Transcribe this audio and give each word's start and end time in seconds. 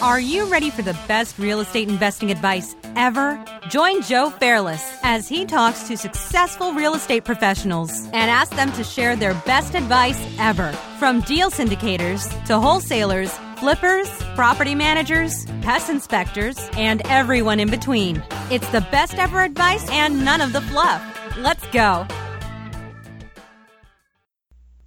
Are 0.00 0.20
you 0.20 0.44
ready 0.44 0.70
for 0.70 0.82
the 0.82 0.96
best 1.08 1.40
real 1.40 1.58
estate 1.58 1.88
investing 1.88 2.30
advice 2.30 2.76
ever? 2.94 3.42
Join 3.68 4.00
Joe 4.02 4.30
Fairless 4.30 4.96
as 5.02 5.26
he 5.26 5.44
talks 5.44 5.88
to 5.88 5.96
successful 5.96 6.72
real 6.72 6.94
estate 6.94 7.24
professionals 7.24 8.04
and 8.12 8.30
asks 8.30 8.54
them 8.54 8.70
to 8.72 8.84
share 8.84 9.16
their 9.16 9.34
best 9.44 9.74
advice 9.74 10.18
ever. 10.38 10.70
From 11.00 11.20
deal 11.22 11.50
syndicators 11.50 12.28
to 12.46 12.60
wholesalers, 12.60 13.36
flippers, 13.56 14.08
property 14.36 14.76
managers, 14.76 15.46
pest 15.62 15.90
inspectors, 15.90 16.56
and 16.74 17.02
everyone 17.06 17.58
in 17.58 17.68
between. 17.68 18.22
It's 18.52 18.68
the 18.68 18.86
best 18.92 19.14
ever 19.14 19.42
advice 19.42 19.90
and 19.90 20.24
none 20.24 20.40
of 20.40 20.52
the 20.52 20.60
fluff. 20.60 21.02
Let's 21.38 21.66
go. 21.68 22.06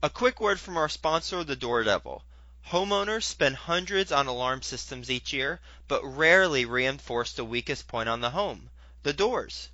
A 0.03 0.09
quick 0.09 0.39
word 0.39 0.57
from 0.57 0.77
our 0.77 0.87
sponsor, 0.87 1.43
the 1.43 1.57
Door 1.57 1.83
Devil. 1.83 2.23
Homeowners 2.71 3.23
spend 3.23 3.57
hundreds 3.57 4.13
on 4.13 4.27
alarm 4.27 4.61
systems 4.61 5.11
each 5.11 5.33
year, 5.33 5.59
but 5.89 6.05
rarely 6.05 6.63
reinforce 6.63 7.33
the 7.33 7.43
weakest 7.43 7.85
point 7.85 8.07
on 8.07 8.21
the 8.21 8.29
home 8.29 8.69
the 9.03 9.11
doors. 9.11 9.67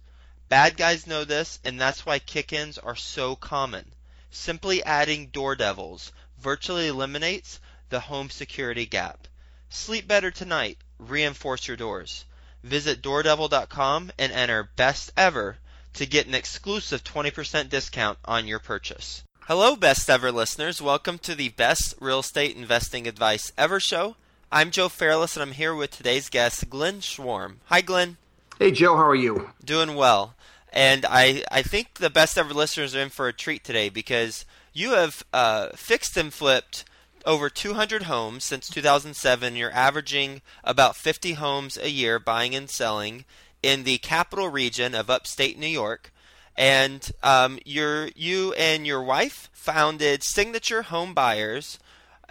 Bad 0.49 0.77
guys 0.77 1.05
know 1.05 1.23
this, 1.23 1.59
and 1.63 1.79
that's 1.79 2.07
why 2.07 2.17
kick 2.17 2.51
ins 2.51 2.79
are 2.79 2.95
so 2.95 3.35
common. 3.35 3.91
Simply 4.31 4.83
adding 4.83 5.27
door 5.27 5.55
devils 5.55 6.11
virtually 6.39 6.87
eliminates 6.87 7.59
the 7.89 7.99
home 7.99 8.31
security 8.31 8.87
gap. 8.87 9.27
Sleep 9.69 10.07
better 10.07 10.31
tonight. 10.31 10.79
Reinforce 10.97 11.67
your 11.67 11.77
doors. 11.77 12.25
Visit 12.63 13.03
doordevil.com 13.03 14.11
and 14.17 14.31
enter 14.31 14.63
best 14.75 15.11
ever 15.15 15.59
to 15.93 16.07
get 16.07 16.25
an 16.25 16.33
exclusive 16.33 17.03
20% 17.03 17.69
discount 17.69 18.17
on 18.25 18.47
your 18.47 18.59
purchase. 18.59 19.21
Hello, 19.47 19.77
best 19.77 20.09
ever 20.09 20.29
listeners. 20.29 20.81
Welcome 20.81 21.19
to 21.19 21.33
the 21.33 21.47
best 21.47 21.95
real 22.01 22.19
estate 22.19 22.57
investing 22.57 23.07
advice 23.07 23.53
ever 23.57 23.79
show. 23.79 24.17
I'm 24.51 24.71
Joe 24.71 24.89
Fairless, 24.89 25.37
and 25.37 25.41
I'm 25.41 25.53
here 25.53 25.73
with 25.73 25.91
today's 25.91 26.27
guest, 26.27 26.69
Glenn 26.69 26.99
Schworm. 26.99 27.59
Hi, 27.67 27.79
Glenn. 27.79 28.17
Hey, 28.59 28.71
Joe. 28.71 28.97
How 28.97 29.07
are 29.07 29.15
you? 29.15 29.51
Doing 29.63 29.95
well. 29.95 30.35
And 30.73 31.05
I, 31.07 31.45
I 31.49 31.61
think 31.61 31.93
the 31.93 32.09
best 32.09 32.37
ever 32.37 32.53
listeners 32.53 32.93
are 32.93 32.99
in 32.99 33.07
for 33.07 33.29
a 33.29 33.33
treat 33.33 33.63
today 33.63 33.87
because 33.87 34.43
you 34.73 34.91
have 34.91 35.23
uh, 35.31 35.69
fixed 35.77 36.17
and 36.17 36.33
flipped 36.33 36.83
over 37.25 37.49
200 37.49 38.03
homes 38.03 38.43
since 38.43 38.67
2007. 38.67 39.55
You're 39.55 39.71
averaging 39.71 40.41
about 40.65 40.97
50 40.97 41.35
homes 41.35 41.77
a 41.77 41.89
year 41.89 42.19
buying 42.19 42.53
and 42.53 42.69
selling 42.69 43.23
in 43.63 43.85
the 43.85 43.99
capital 43.99 44.49
region 44.49 44.93
of 44.93 45.09
upstate 45.09 45.57
New 45.57 45.67
York 45.67 46.11
and 46.57 47.11
um, 47.21 47.59
your 47.65 48.09
you 48.15 48.53
and 48.53 48.87
your 48.87 49.03
wife 49.03 49.49
founded 49.53 50.23
Signature 50.23 50.83
Home 50.83 51.13
Buyers, 51.13 51.77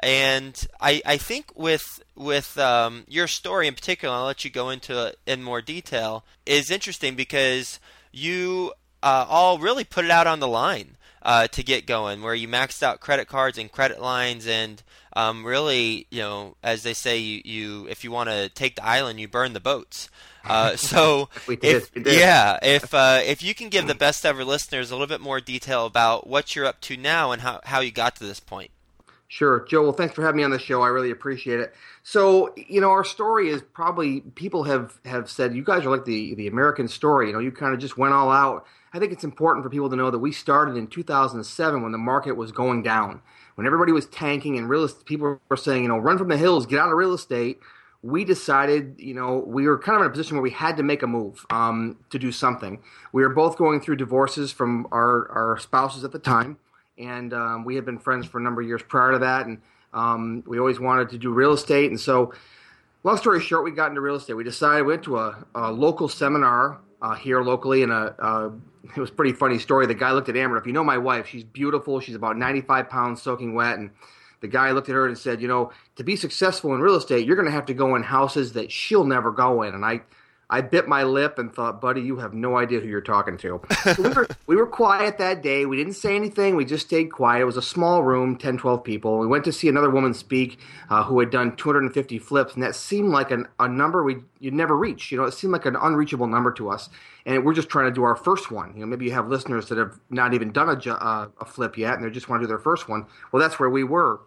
and 0.02 0.66
I 0.80 1.00
I 1.06 1.16
think 1.16 1.56
with 1.56 2.02
with 2.16 2.58
um, 2.58 3.04
your 3.08 3.28
story 3.28 3.68
in 3.68 3.74
particular, 3.74 4.14
I'll 4.14 4.26
let 4.26 4.44
you 4.44 4.50
go 4.50 4.70
into 4.70 5.06
it 5.06 5.18
in 5.26 5.42
more 5.42 5.62
detail. 5.62 6.24
Is 6.44 6.70
interesting 6.70 7.14
because 7.14 7.78
you 8.12 8.72
uh, 9.02 9.26
all 9.28 9.58
really 9.58 9.84
put 9.84 10.04
it 10.04 10.10
out 10.10 10.26
on 10.26 10.40
the 10.40 10.48
line 10.48 10.96
uh, 11.22 11.46
to 11.48 11.62
get 11.62 11.86
going, 11.86 12.22
where 12.22 12.34
you 12.34 12.48
maxed 12.48 12.82
out 12.82 13.00
credit 13.00 13.28
cards 13.28 13.58
and 13.58 13.70
credit 13.70 14.00
lines, 14.00 14.46
and 14.46 14.82
um, 15.14 15.44
really, 15.44 16.06
you 16.10 16.20
know, 16.20 16.56
as 16.62 16.82
they 16.82 16.94
say, 16.94 17.18
you, 17.18 17.42
you 17.44 17.86
if 17.88 18.02
you 18.02 18.10
want 18.10 18.28
to 18.28 18.48
take 18.48 18.76
the 18.76 18.84
island, 18.84 19.20
you 19.20 19.28
burn 19.28 19.52
the 19.52 19.60
boats. 19.60 20.10
Uh, 20.46 20.76
so, 20.76 21.28
we 21.46 21.56
did, 21.56 21.88
if, 21.94 22.06
yeah, 22.06 22.58
if 22.62 22.94
uh, 22.94 23.20
if 23.24 23.42
you 23.42 23.54
can 23.54 23.68
give 23.68 23.86
the 23.86 23.94
best 23.94 24.24
ever 24.24 24.44
listeners 24.44 24.90
a 24.90 24.94
little 24.94 25.06
bit 25.06 25.20
more 25.20 25.40
detail 25.40 25.86
about 25.86 26.26
what 26.26 26.54
you're 26.54 26.66
up 26.66 26.80
to 26.82 26.96
now 26.96 27.32
and 27.32 27.42
how, 27.42 27.60
how 27.64 27.80
you 27.80 27.90
got 27.90 28.16
to 28.16 28.24
this 28.24 28.40
point. 28.40 28.70
Sure, 29.28 29.66
Joe. 29.68 29.82
Well, 29.82 29.92
thanks 29.92 30.14
for 30.14 30.22
having 30.22 30.36
me 30.36 30.44
on 30.44 30.50
the 30.50 30.58
show. 30.58 30.82
I 30.82 30.88
really 30.88 31.10
appreciate 31.10 31.58
it. 31.58 31.74
So, 32.04 32.54
you 32.56 32.80
know, 32.80 32.90
our 32.90 33.04
story 33.04 33.48
is 33.48 33.60
probably 33.60 34.20
people 34.20 34.62
have 34.64 35.00
have 35.04 35.28
said 35.28 35.54
you 35.54 35.64
guys 35.64 35.84
are 35.84 35.90
like 35.90 36.04
the 36.04 36.34
the 36.36 36.46
American 36.46 36.86
story. 36.86 37.26
You 37.26 37.32
know, 37.32 37.40
you 37.40 37.50
kind 37.50 37.74
of 37.74 37.80
just 37.80 37.98
went 37.98 38.14
all 38.14 38.30
out. 38.30 38.66
I 38.92 39.00
think 39.00 39.12
it's 39.12 39.24
important 39.24 39.64
for 39.64 39.70
people 39.70 39.90
to 39.90 39.96
know 39.96 40.10
that 40.12 40.20
we 40.20 40.30
started 40.30 40.76
in 40.76 40.86
2007 40.86 41.82
when 41.82 41.92
the 41.92 41.98
market 41.98 42.32
was 42.32 42.52
going 42.52 42.84
down, 42.84 43.20
when 43.56 43.66
everybody 43.66 43.90
was 43.90 44.06
tanking 44.06 44.56
and 44.58 44.68
real 44.68 44.88
people 44.88 45.40
were 45.48 45.56
saying, 45.56 45.82
you 45.82 45.88
know, 45.88 45.98
run 45.98 46.18
from 46.18 46.28
the 46.28 46.36
hills, 46.36 46.64
get 46.64 46.78
out 46.78 46.90
of 46.90 46.96
real 46.96 47.12
estate 47.12 47.58
we 48.06 48.24
decided, 48.24 48.94
you 48.98 49.14
know, 49.14 49.42
we 49.44 49.66
were 49.66 49.76
kind 49.76 49.96
of 49.96 50.02
in 50.02 50.06
a 50.06 50.10
position 50.10 50.36
where 50.36 50.42
we 50.42 50.50
had 50.50 50.76
to 50.76 50.84
make 50.84 51.02
a 51.02 51.08
move 51.08 51.44
um, 51.50 51.96
to 52.10 52.20
do 52.20 52.30
something. 52.30 52.80
We 53.12 53.22
were 53.22 53.34
both 53.34 53.56
going 53.56 53.80
through 53.80 53.96
divorces 53.96 54.52
from 54.52 54.86
our, 54.92 55.28
our 55.30 55.58
spouses 55.58 56.04
at 56.04 56.12
the 56.12 56.20
time, 56.20 56.56
and 56.96 57.34
um, 57.34 57.64
we 57.64 57.74
had 57.74 57.84
been 57.84 57.98
friends 57.98 58.24
for 58.24 58.38
a 58.38 58.42
number 58.42 58.60
of 58.62 58.68
years 58.68 58.80
prior 58.86 59.12
to 59.12 59.18
that, 59.18 59.46
and 59.46 59.60
um, 59.92 60.44
we 60.46 60.60
always 60.60 60.78
wanted 60.78 61.10
to 61.10 61.18
do 61.18 61.32
real 61.32 61.52
estate. 61.52 61.90
And 61.90 61.98
so, 61.98 62.32
long 63.02 63.16
story 63.16 63.40
short, 63.40 63.64
we 63.64 63.72
got 63.72 63.88
into 63.88 64.00
real 64.00 64.14
estate. 64.14 64.34
We 64.34 64.44
decided 64.44 64.84
we 64.84 64.92
went 64.92 65.02
to 65.04 65.18
a, 65.18 65.44
a 65.56 65.72
local 65.72 66.08
seminar 66.08 66.78
uh, 67.02 67.16
here 67.16 67.42
locally, 67.42 67.82
and 67.82 67.90
a, 67.90 68.14
uh, 68.20 68.50
it 68.84 69.00
was 69.00 69.10
a 69.10 69.14
pretty 69.14 69.32
funny 69.32 69.58
story. 69.58 69.86
The 69.86 69.94
guy 69.94 70.12
looked 70.12 70.28
at 70.28 70.36
Amber. 70.36 70.56
If 70.58 70.66
you 70.66 70.72
know 70.72 70.84
my 70.84 70.98
wife, 70.98 71.26
she's 71.26 71.42
beautiful. 71.42 71.98
She's 71.98 72.14
about 72.14 72.36
95 72.36 72.88
pounds, 72.88 73.20
soaking 73.20 73.54
wet, 73.54 73.78
and 73.78 73.90
the 74.40 74.48
guy 74.48 74.70
looked 74.72 74.88
at 74.88 74.94
her 74.94 75.06
and 75.06 75.16
said, 75.16 75.40
"You 75.40 75.48
know, 75.48 75.72
to 75.96 76.04
be 76.04 76.16
successful 76.16 76.74
in 76.74 76.80
real 76.80 76.96
estate, 76.96 77.26
you're 77.26 77.36
going 77.36 77.46
to 77.46 77.52
have 77.52 77.66
to 77.66 77.74
go 77.74 77.94
in 77.96 78.02
houses 78.02 78.52
that 78.52 78.70
she'll 78.70 79.04
never 79.04 79.30
go 79.30 79.62
in." 79.62 79.74
And 79.74 79.84
I, 79.84 80.02
I 80.48 80.60
bit 80.60 80.86
my 80.86 81.02
lip 81.02 81.38
and 81.38 81.52
thought, 81.52 81.80
"Buddy, 81.80 82.00
you 82.00 82.18
have 82.18 82.32
no 82.32 82.56
idea 82.56 82.78
who 82.78 82.86
you're 82.86 83.00
talking 83.00 83.36
to." 83.38 83.60
So 83.82 84.02
we 84.02 84.08
were 84.10 84.28
we 84.46 84.56
were 84.56 84.66
quiet 84.66 85.18
that 85.18 85.42
day. 85.42 85.66
We 85.66 85.76
didn't 85.76 85.94
say 85.94 86.14
anything. 86.14 86.54
We 86.54 86.64
just 86.64 86.86
stayed 86.86 87.06
quiet. 87.06 87.42
It 87.42 87.46
was 87.46 87.56
a 87.56 87.62
small 87.62 88.04
room, 88.04 88.36
10, 88.36 88.58
12 88.58 88.84
people. 88.84 89.18
We 89.18 89.26
went 89.26 89.44
to 89.44 89.52
see 89.52 89.68
another 89.68 89.90
woman 89.90 90.14
speak 90.14 90.58
uh, 90.88 91.02
who 91.02 91.18
had 91.18 91.30
done 91.30 91.56
250 91.56 92.18
flips, 92.18 92.54
and 92.54 92.62
that 92.62 92.76
seemed 92.76 93.10
like 93.10 93.32
an, 93.32 93.48
a 93.58 93.68
number 93.68 94.04
we 94.04 94.18
you'd 94.38 94.54
never 94.54 94.76
reach. 94.76 95.10
You 95.10 95.18
know, 95.18 95.24
it 95.24 95.34
seemed 95.34 95.52
like 95.52 95.66
an 95.66 95.76
unreachable 95.76 96.28
number 96.28 96.52
to 96.52 96.70
us. 96.70 96.88
And 97.24 97.44
we're 97.44 97.54
just 97.54 97.68
trying 97.68 97.86
to 97.86 97.94
do 97.94 98.04
our 98.04 98.14
first 98.14 98.52
one. 98.52 98.72
You 98.74 98.80
know, 98.80 98.86
maybe 98.86 99.06
you 99.06 99.12
have 99.12 99.28
listeners 99.28 99.68
that 99.68 99.78
have 99.78 99.98
not 100.10 100.32
even 100.32 100.52
done 100.52 100.68
a, 100.68 100.90
uh, 100.92 101.28
a 101.40 101.44
flip 101.44 101.76
yet, 101.76 101.94
and 101.94 102.04
they 102.04 102.10
just 102.10 102.28
want 102.28 102.40
to 102.40 102.44
do 102.44 102.48
their 102.48 102.58
first 102.60 102.88
one. 102.88 103.06
Well, 103.32 103.42
that's 103.42 103.58
where 103.58 103.70
we 103.70 103.82
were. 103.82 104.20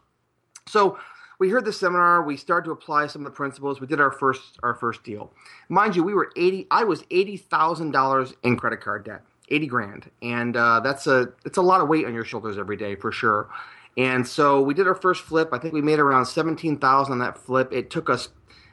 So 0.68 1.00
we 1.40 1.50
heard 1.50 1.66
the 1.66 1.74
seminar. 1.74 2.22
We 2.22 2.38
started 2.38 2.66
to 2.66 2.72
apply 2.72 3.08
some 3.08 3.26
of 3.26 3.32
the 3.32 3.36
principles. 3.36 3.80
We 3.80 3.88
did 3.88 4.00
our 4.00 4.12
first 4.12 4.60
our 4.62 4.76
first 4.76 5.04
deal. 5.04 5.34
Mind 5.70 5.96
you, 5.96 6.04
we 6.04 6.14
were 6.14 6.32
eighty. 6.36 6.68
I 6.70 6.84
was 6.84 7.04
eighty 7.10 7.38
thousand 7.38 7.92
dollars 7.92 8.34
in 8.44 8.58
credit 8.58 8.82
card 8.82 9.06
debt, 9.06 9.24
eighty 9.48 9.66
grand, 9.66 10.12
and 10.22 10.56
uh, 10.56 10.82
that's 10.82 11.08
a 11.08 11.30
it's 11.46 11.58
a 11.58 11.62
lot 11.62 11.82
of 11.82 11.88
weight 11.88 12.06
on 12.06 12.14
your 12.14 12.26
shoulders 12.26 12.58
every 12.58 12.78
day 12.78 12.96
for 12.96 13.12
sure. 13.12 13.50
And 13.98 14.28
so 14.28 14.62
we 14.62 14.74
did 14.74 14.88
our 14.88 14.96
first 14.96 15.24
flip. 15.24 15.50
I 15.52 15.58
think 15.58 15.74
we 15.74 15.82
made 15.82 16.00
around 16.00 16.26
seventeen 16.26 16.78
thousand 16.78 17.14
on 17.14 17.20
that 17.20 17.38
flip. 17.38 17.72
It 17.72 17.90
took 17.90 18.10
us, 18.10 18.30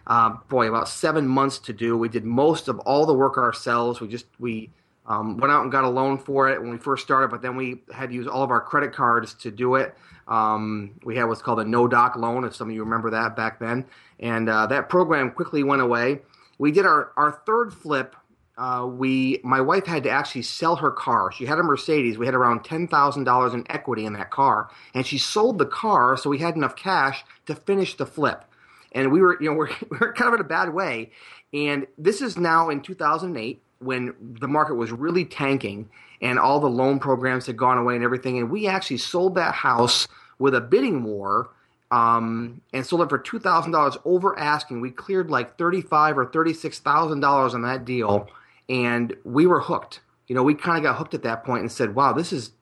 uh, 0.09 0.31
boy, 0.49 0.69
about 0.69 0.89
seven 0.89 1.27
months 1.27 1.59
to 1.61 1.73
do. 1.73 1.97
We 1.97 2.09
did 2.09 2.25
most 2.25 2.69
of 2.69 2.79
all 2.81 3.07
the 3.07 3.15
work 3.15 3.39
ourselves. 3.39 4.01
We 4.01 4.09
just 4.09 4.27
we 4.41 4.71
um, 5.07 5.37
went 5.37 5.53
out 5.53 5.63
and 5.63 5.71
got 5.71 5.85
a 5.85 5.89
loan 5.89 6.19
for 6.19 6.49
it 6.49 6.61
when 6.61 6.71
we 6.71 6.79
first 6.79 7.05
started, 7.05 7.31
but 7.31 7.43
then 7.43 7.57
we 7.57 7.83
had 7.93 8.09
to 8.09 8.15
use 8.15 8.27
all 8.27 8.43
of 8.43 8.51
our 8.51 8.61
credit 8.61 8.93
cards 8.93 9.35
to 9.35 9.51
do 9.51 9.77
it. 9.77 9.95
Um, 10.27 10.99
we 11.05 11.17
had 11.17 11.25
what's 11.25 11.43
called 11.43 11.61
a 11.61 11.65
no 11.65 11.87
doc 11.87 12.17
loan, 12.17 12.45
if 12.45 12.57
some 12.57 12.69
of 12.69 12.75
you 12.75 12.83
remember 12.83 13.11
that 13.11 13.37
back 13.37 13.61
then. 13.61 13.87
And 14.19 14.49
uh, 14.49 14.67
that 14.67 14.89
program 14.89 15.31
quickly 15.31 15.63
went 15.63 15.83
away. 15.83 16.21
We 16.59 16.73
did 16.73 16.87
our, 16.87 17.13
our 17.17 17.41
third 17.47 17.73
flip. 17.73 18.17
Uh, 18.59 18.89
we 18.91 19.39
my 19.45 19.61
wife 19.61 19.85
had 19.85 20.05
to 20.05 20.11
actually 20.11 20.43
sell 20.43 20.77
her 20.77 20.91
car. 20.91 21.31
She 21.31 21.45
had 21.45 21.59
a 21.59 21.63
Mercedes. 21.63 22.17
We 22.17 22.25
had 22.25 22.35
around 22.35 22.65
ten 22.65 22.89
thousand 22.89 23.25
dollars 23.25 23.53
in 23.53 23.71
equity 23.71 24.07
in 24.07 24.15
that 24.15 24.31
car, 24.31 24.71
and 24.95 25.07
she 25.07 25.19
sold 25.19 25.59
the 25.59 25.67
car, 25.67 26.17
so 26.17 26.31
we 26.31 26.39
had 26.39 26.57
enough 26.57 26.75
cash 26.75 27.23
to 27.45 27.55
finish 27.55 27.99
the 27.99 28.07
flip. 28.07 28.47
And 28.93 29.13
we 29.13 29.21
were, 29.21 29.37
you 29.43 29.51
know, 29.51 29.55
we're, 29.59 29.69
we 29.91 29.99
we're 30.01 30.15
kind 30.15 30.29
of 30.29 30.35
in 30.35 30.41
a 30.41 30.49
bad 30.49 30.73
way. 30.73 31.11
And 31.53 31.87
this 31.99 32.23
is 32.23 32.39
now 32.39 32.71
in 32.71 32.81
2008 32.81 33.63
when 33.79 34.15
the 34.21 34.49
market 34.49 34.75
was 34.75 34.91
really 34.93 35.25
tanking 35.25 35.89
and 36.21 36.39
all 36.39 36.61
the 36.61 36.69
loan 36.69 36.99
programs 36.99 37.47
had 37.47 37.57
gone 37.57 37.79
away 37.79 37.95
and 37.95 38.05
everything. 38.05 38.39
And 38.39 38.51
we 38.51 38.67
actually 38.67 38.99
sold 38.99 39.35
that 39.35 39.55
house 39.55 40.09
with 40.39 40.55
a 40.55 40.61
bidding 40.61 41.05
war 41.05 41.51
um, 41.91 42.61
and 42.73 42.85
sold 42.85 43.03
it 43.03 43.09
for 43.09 43.19
two 43.19 43.39
thousand 43.39 43.73
dollars 43.73 43.97
over 44.05 44.39
asking. 44.39 44.81
We 44.81 44.91
cleared 44.91 45.31
like 45.31 45.57
thirty 45.57 45.81
five 45.81 46.19
or 46.19 46.27
thirty 46.27 46.53
six 46.53 46.79
thousand 46.79 47.21
dollars 47.21 47.55
on 47.55 47.63
that 47.63 47.85
deal, 47.85 48.29
and 48.69 49.15
we 49.25 49.47
were 49.47 49.61
hooked. 49.61 50.01
You 50.27 50.35
know, 50.35 50.43
we 50.43 50.55
kind 50.55 50.79
of 50.79 50.83
got 50.83 50.99
hooked 50.99 51.15
at 51.15 51.23
that 51.23 51.45
point 51.45 51.61
and 51.61 51.71
said, 51.71 51.95
"Wow, 51.95 52.13
this 52.13 52.33
is 52.33 52.53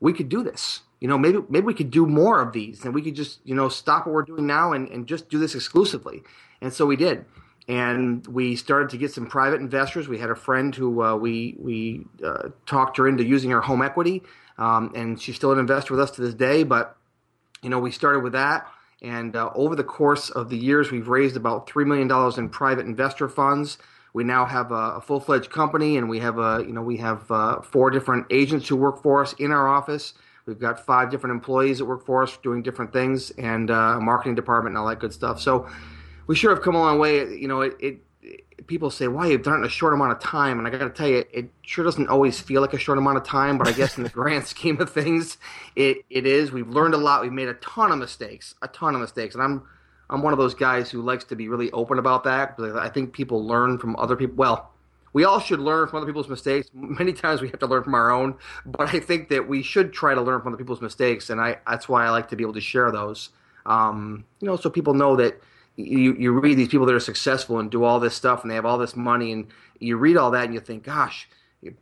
we 0.00 0.12
could 0.12 0.28
do 0.28 0.42
this." 0.44 0.80
You 1.00 1.08
know, 1.08 1.18
maybe 1.18 1.38
maybe 1.48 1.66
we 1.66 1.74
could 1.74 1.90
do 1.90 2.06
more 2.06 2.40
of 2.40 2.52
these, 2.52 2.84
and 2.84 2.94
we 2.94 3.02
could 3.02 3.16
just 3.16 3.40
you 3.44 3.54
know 3.54 3.68
stop 3.68 4.06
what 4.06 4.14
we're 4.14 4.22
doing 4.22 4.46
now 4.46 4.72
and, 4.72 4.88
and 4.88 5.08
just 5.08 5.28
do 5.28 5.38
this 5.38 5.54
exclusively. 5.56 6.22
And 6.60 6.72
so 6.72 6.86
we 6.86 6.94
did 6.94 7.24
and 7.68 8.26
we 8.26 8.56
started 8.56 8.90
to 8.90 8.98
get 8.98 9.12
some 9.12 9.26
private 9.26 9.60
investors. 9.60 10.08
We 10.08 10.18
had 10.18 10.30
a 10.30 10.34
friend 10.34 10.74
who 10.74 11.02
uh, 11.02 11.16
we 11.16 11.56
we 11.58 12.04
uh, 12.24 12.48
talked 12.66 12.96
her 12.96 13.06
into 13.06 13.24
using 13.24 13.50
her 13.50 13.60
home 13.60 13.82
equity, 13.82 14.22
um, 14.58 14.92
and 14.94 15.20
she's 15.20 15.36
still 15.36 15.52
an 15.52 15.58
investor 15.58 15.94
with 15.94 16.00
us 16.00 16.10
to 16.12 16.22
this 16.22 16.34
day. 16.34 16.64
But 16.64 16.96
you 17.62 17.70
know, 17.70 17.78
we 17.78 17.92
started 17.92 18.20
with 18.20 18.32
that, 18.32 18.66
and 19.00 19.36
uh, 19.36 19.50
over 19.54 19.76
the 19.76 19.84
course 19.84 20.30
of 20.30 20.48
the 20.48 20.58
years, 20.58 20.90
we've 20.90 21.08
raised 21.08 21.36
about 21.36 21.68
three 21.68 21.84
million 21.84 22.08
dollars 22.08 22.36
in 22.36 22.48
private 22.48 22.86
investor 22.86 23.28
funds. 23.28 23.78
We 24.14 24.24
now 24.24 24.44
have 24.44 24.72
a, 24.72 24.96
a 24.96 25.00
full 25.00 25.20
fledged 25.20 25.50
company, 25.50 25.96
and 25.96 26.08
we 26.08 26.18
have 26.18 26.38
a 26.38 26.64
you 26.66 26.72
know 26.72 26.82
we 26.82 26.96
have 26.96 27.30
uh, 27.30 27.60
four 27.62 27.90
different 27.90 28.26
agents 28.30 28.68
who 28.68 28.76
work 28.76 29.02
for 29.02 29.22
us 29.22 29.34
in 29.34 29.52
our 29.52 29.68
office. 29.68 30.14
We've 30.46 30.58
got 30.58 30.84
five 30.84 31.12
different 31.12 31.34
employees 31.34 31.78
that 31.78 31.84
work 31.84 32.04
for 32.04 32.24
us 32.24 32.36
doing 32.42 32.64
different 32.64 32.92
things, 32.92 33.30
and 33.30 33.70
uh, 33.70 33.98
a 33.98 34.00
marketing 34.00 34.34
department 34.34 34.72
and 34.72 34.78
all 34.78 34.88
that 34.88 34.98
good 34.98 35.12
stuff. 35.12 35.40
So 35.40 35.68
we 36.26 36.36
sure 36.36 36.54
have 36.54 36.62
come 36.62 36.74
a 36.74 36.78
long 36.78 36.98
way. 36.98 37.18
You 37.34 37.48
know, 37.48 37.60
it, 37.62 37.76
it 37.80 38.66
people 38.66 38.90
say, 38.90 39.08
"Why 39.08 39.28
you've 39.28 39.42
done 39.42 39.54
it 39.54 39.58
in 39.58 39.64
a 39.64 39.68
short 39.68 39.92
amount 39.92 40.12
of 40.12 40.20
time?" 40.20 40.58
And 40.58 40.66
I 40.66 40.70
got 40.70 40.78
to 40.78 40.90
tell 40.90 41.08
you, 41.08 41.24
it 41.32 41.50
sure 41.62 41.84
doesn't 41.84 42.08
always 42.08 42.40
feel 42.40 42.60
like 42.60 42.72
a 42.74 42.78
short 42.78 42.98
amount 42.98 43.18
of 43.18 43.24
time. 43.24 43.58
But 43.58 43.68
I 43.68 43.72
guess 43.72 43.96
in 43.96 44.04
the 44.04 44.08
grand 44.20 44.46
scheme 44.46 44.80
of 44.80 44.90
things, 44.90 45.38
it 45.76 45.98
it 46.10 46.26
is. 46.26 46.52
We've 46.52 46.68
learned 46.68 46.94
a 46.94 46.98
lot. 46.98 47.22
We've 47.22 47.32
made 47.32 47.48
a 47.48 47.54
ton 47.54 47.92
of 47.92 47.98
mistakes, 47.98 48.54
a 48.62 48.68
ton 48.68 48.94
of 48.94 49.00
mistakes, 49.00 49.34
and 49.34 49.42
I'm 49.42 49.62
I'm 50.10 50.22
one 50.22 50.32
of 50.32 50.38
those 50.38 50.54
guys 50.54 50.90
who 50.90 51.02
likes 51.02 51.24
to 51.24 51.36
be 51.36 51.48
really 51.48 51.70
open 51.72 51.98
about 51.98 52.24
that. 52.24 52.56
I 52.60 52.88
think 52.88 53.12
people 53.12 53.46
learn 53.46 53.78
from 53.78 53.96
other 53.96 54.16
people. 54.16 54.36
Well, 54.36 54.70
we 55.12 55.24
all 55.24 55.40
should 55.40 55.60
learn 55.60 55.88
from 55.88 55.98
other 55.98 56.06
people's 56.06 56.28
mistakes. 56.28 56.68
Many 56.74 57.12
times 57.12 57.40
we 57.40 57.48
have 57.48 57.60
to 57.60 57.66
learn 57.66 57.82
from 57.82 57.94
our 57.94 58.10
own, 58.10 58.36
but 58.64 58.94
I 58.94 59.00
think 59.00 59.28
that 59.28 59.48
we 59.48 59.62
should 59.62 59.92
try 59.92 60.14
to 60.14 60.20
learn 60.20 60.40
from 60.40 60.48
other 60.52 60.58
people's 60.58 60.80
mistakes, 60.80 61.30
and 61.30 61.40
I 61.40 61.58
that's 61.66 61.88
why 61.88 62.06
I 62.06 62.10
like 62.10 62.28
to 62.28 62.36
be 62.36 62.44
able 62.44 62.54
to 62.54 62.60
share 62.60 62.90
those. 62.90 63.30
Um, 63.64 64.24
you 64.40 64.46
know, 64.46 64.56
so 64.56 64.70
people 64.70 64.94
know 64.94 65.16
that 65.16 65.40
you 65.76 66.14
you 66.14 66.32
read 66.32 66.56
these 66.56 66.68
people 66.68 66.86
that 66.86 66.94
are 66.94 67.00
successful 67.00 67.58
and 67.58 67.70
do 67.70 67.84
all 67.84 68.00
this 68.00 68.14
stuff 68.14 68.42
and 68.42 68.50
they 68.50 68.54
have 68.54 68.66
all 68.66 68.78
this 68.78 68.96
money 68.96 69.32
and 69.32 69.46
you 69.78 69.96
read 69.96 70.16
all 70.16 70.30
that 70.30 70.44
and 70.44 70.54
you 70.54 70.60
think, 70.60 70.84
gosh, 70.84 71.28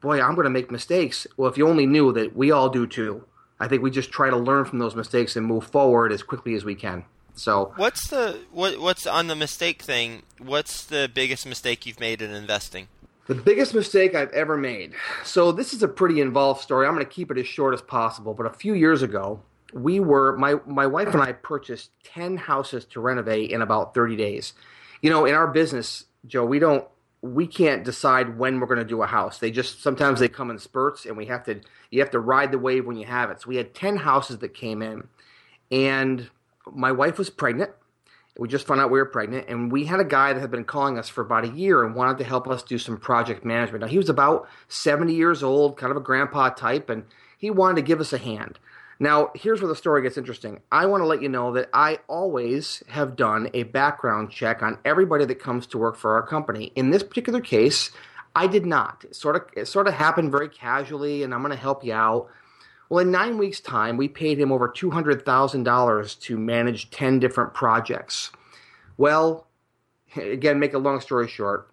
boy, 0.01 0.21
I'm 0.21 0.35
going 0.35 0.45
to 0.45 0.51
make 0.51 0.71
mistakes. 0.71 1.27
Well, 1.37 1.51
if 1.51 1.59
you 1.59 1.69
only 1.69 1.87
knew 1.87 2.13
that 2.13 2.37
we 2.37 2.51
all 2.51 2.69
do 2.69 2.87
too. 2.87 3.25
I 3.63 3.69
think 3.69 3.83
we 3.83 3.91
just 3.91 4.11
try 4.11 4.31
to 4.31 4.39
learn 4.39 4.65
from 4.65 4.79
those 4.79 4.97
mistakes 4.97 5.37
and 5.37 5.45
move 5.45 5.65
forward 5.65 6.13
as 6.13 6.23
quickly 6.23 6.55
as 6.55 6.65
we 6.65 6.75
can. 6.75 7.05
So, 7.35 7.73
what's 7.77 8.09
the 8.09 8.41
what 8.51 8.81
what's 8.81 9.07
on 9.07 9.29
the 9.29 9.37
mistake 9.37 9.83
thing? 9.83 10.23
What's 10.39 10.85
the 10.85 11.11
biggest 11.13 11.47
mistake 11.47 11.87
you've 11.87 12.01
made 12.01 12.23
in 12.23 12.31
investing? 12.31 12.89
The 13.27 13.35
biggest 13.35 13.75
mistake 13.75 14.15
I've 14.15 14.33
ever 14.33 14.57
made. 14.57 14.95
So, 15.25 15.53
this 15.53 15.73
is 15.73 15.83
a 15.83 15.89
pretty 15.89 16.21
involved 16.21 16.63
story. 16.63 16.87
I'm 16.87 16.95
going 16.95 17.07
to 17.07 17.13
keep 17.13 17.31
it 17.31 17.39
as 17.39 17.47
short 17.47 17.75
as 17.75 17.83
possible, 17.83 18.35
but 18.35 18.47
a 18.47 18.51
few 18.51 18.75
years 18.75 19.03
ago, 19.03 19.41
we 19.73 20.01
were 20.01 20.37
my 20.37 20.55
my 20.67 20.87
wife 20.87 21.09
and 21.09 21.23
I 21.23 21.33
purchased 21.33 21.91
10 22.05 22.37
houses 22.37 22.85
to 22.87 23.01
renovate 23.01 23.51
in 23.51 23.63
about 23.63 23.95
30 23.95 24.17
days. 24.17 24.53
You 25.03 25.11
know, 25.11 25.25
in 25.25 25.35
our 25.35 25.47
business, 25.49 26.05
Joe, 26.27 26.45
we 26.45 26.59
don't 26.59 26.87
we 27.23 27.47
can't 27.47 27.85
decide 27.85 28.39
when 28.39 28.61
we're 28.61 28.67
going 28.67 28.79
to 28.79 28.85
do 28.85 29.03
a 29.03 29.07
house. 29.07 29.39
They 29.39 29.51
just 29.51 29.83
sometimes 29.83 30.21
they 30.21 30.29
come 30.29 30.51
in 30.51 30.59
spurts 30.59 31.05
and 31.05 31.17
we 31.17 31.27
have 31.27 31.45
to 31.45 31.61
you 31.91 32.01
have 32.01 32.11
to 32.11 32.21
ride 32.21 32.53
the 32.53 32.59
wave 32.59 32.87
when 32.87 32.97
you 32.97 33.07
have 33.07 33.31
it. 33.31 33.43
So 33.43 33.49
we 33.49 33.57
had 33.57 33.75
10 33.75 33.97
houses 33.97 34.39
that 34.39 34.55
came 34.55 34.83
in 34.83 35.09
and 35.71 36.31
my 36.71 36.93
wife 36.93 37.19
was 37.19 37.31
pregnant. 37.31 37.71
We 38.39 38.49
just 38.49 38.67
found 38.67 38.81
out 38.81 38.91
we 38.91 38.99
were 38.99 39.07
pregnant 39.07 39.49
and 39.49 39.71
we 39.71 39.85
had 39.85 40.01
a 40.01 40.05
guy 40.05 40.33
that 40.33 40.41
had 40.41 40.51
been 40.51 40.65
calling 40.65 40.99
us 40.99 41.09
for 41.09 41.21
about 41.21 41.45
a 41.45 41.49
year 41.49 41.85
and 41.85 41.95
wanted 41.95 42.19
to 42.19 42.25
help 42.25 42.49
us 42.49 42.63
do 42.63 42.79
some 42.79 42.97
project 42.97 43.45
management. 43.45 43.83
Now 43.83 43.89
he 43.89 43.99
was 43.99 44.09
about 44.09 44.49
70 44.69 45.13
years 45.13 45.43
old, 45.43 45.77
kind 45.77 45.91
of 45.91 45.97
a 45.97 46.01
grandpa 46.01 46.49
type 46.51 46.89
and 46.89 47.05
he 47.37 47.51
wanted 47.51 47.77
to 47.77 47.83
give 47.83 48.01
us 48.01 48.13
a 48.13 48.19
hand. 48.19 48.59
Now, 49.03 49.31
here's 49.35 49.63
where 49.63 49.69
the 49.69 49.75
story 49.75 50.03
gets 50.03 50.19
interesting. 50.19 50.61
I 50.71 50.85
want 50.85 51.01
to 51.01 51.07
let 51.07 51.23
you 51.23 51.31
know 51.31 51.55
that 51.55 51.71
I 51.73 52.01
always 52.07 52.83
have 52.89 53.17
done 53.17 53.49
a 53.55 53.63
background 53.63 54.31
check 54.31 54.63
on 54.63 54.77
everybody 54.85 55.25
that 55.25 55.37
comes 55.37 55.67
to 55.69 55.79
work 55.79 55.97
for 55.97 56.15
our 56.15 56.23
company. 56.23 56.71
In 56.77 56.91
this 56.91 57.03
particular 57.03 57.41
case, 57.41 57.91
I 58.37 58.47
did 58.47 58.67
not. 58.67 59.05
It 59.05 59.17
sort 59.17 59.37
of 59.37 59.43
it 59.57 59.67
sort 59.67 59.89
of 59.89 59.95
happened 59.95 60.31
very 60.31 60.51
casually, 60.51 61.23
and 61.23 61.33
I'm 61.33 61.41
going 61.41 61.51
to 61.51 61.57
help 61.57 61.83
you 61.83 61.95
out. 61.95 62.29
Well, 62.91 63.01
in 63.01 63.11
nine 63.11 63.39
weeks' 63.39 63.61
time, 63.61 63.97
we 63.97 64.07
paid 64.07 64.39
him 64.39 64.53
over 64.53 64.69
two 64.69 64.91
hundred 64.91 65.25
thousand 65.25 65.65
dollars 65.65 66.15
to 66.17 66.37
manage 66.37 66.91
ten 66.91 67.19
different 67.19 67.55
projects. 67.55 68.31
Well, 68.99 69.47
again, 70.17 70.61
make 70.61 70.75
a 70.75 70.79
long 70.79 71.01
story 71.01 71.27
short, 71.27 71.70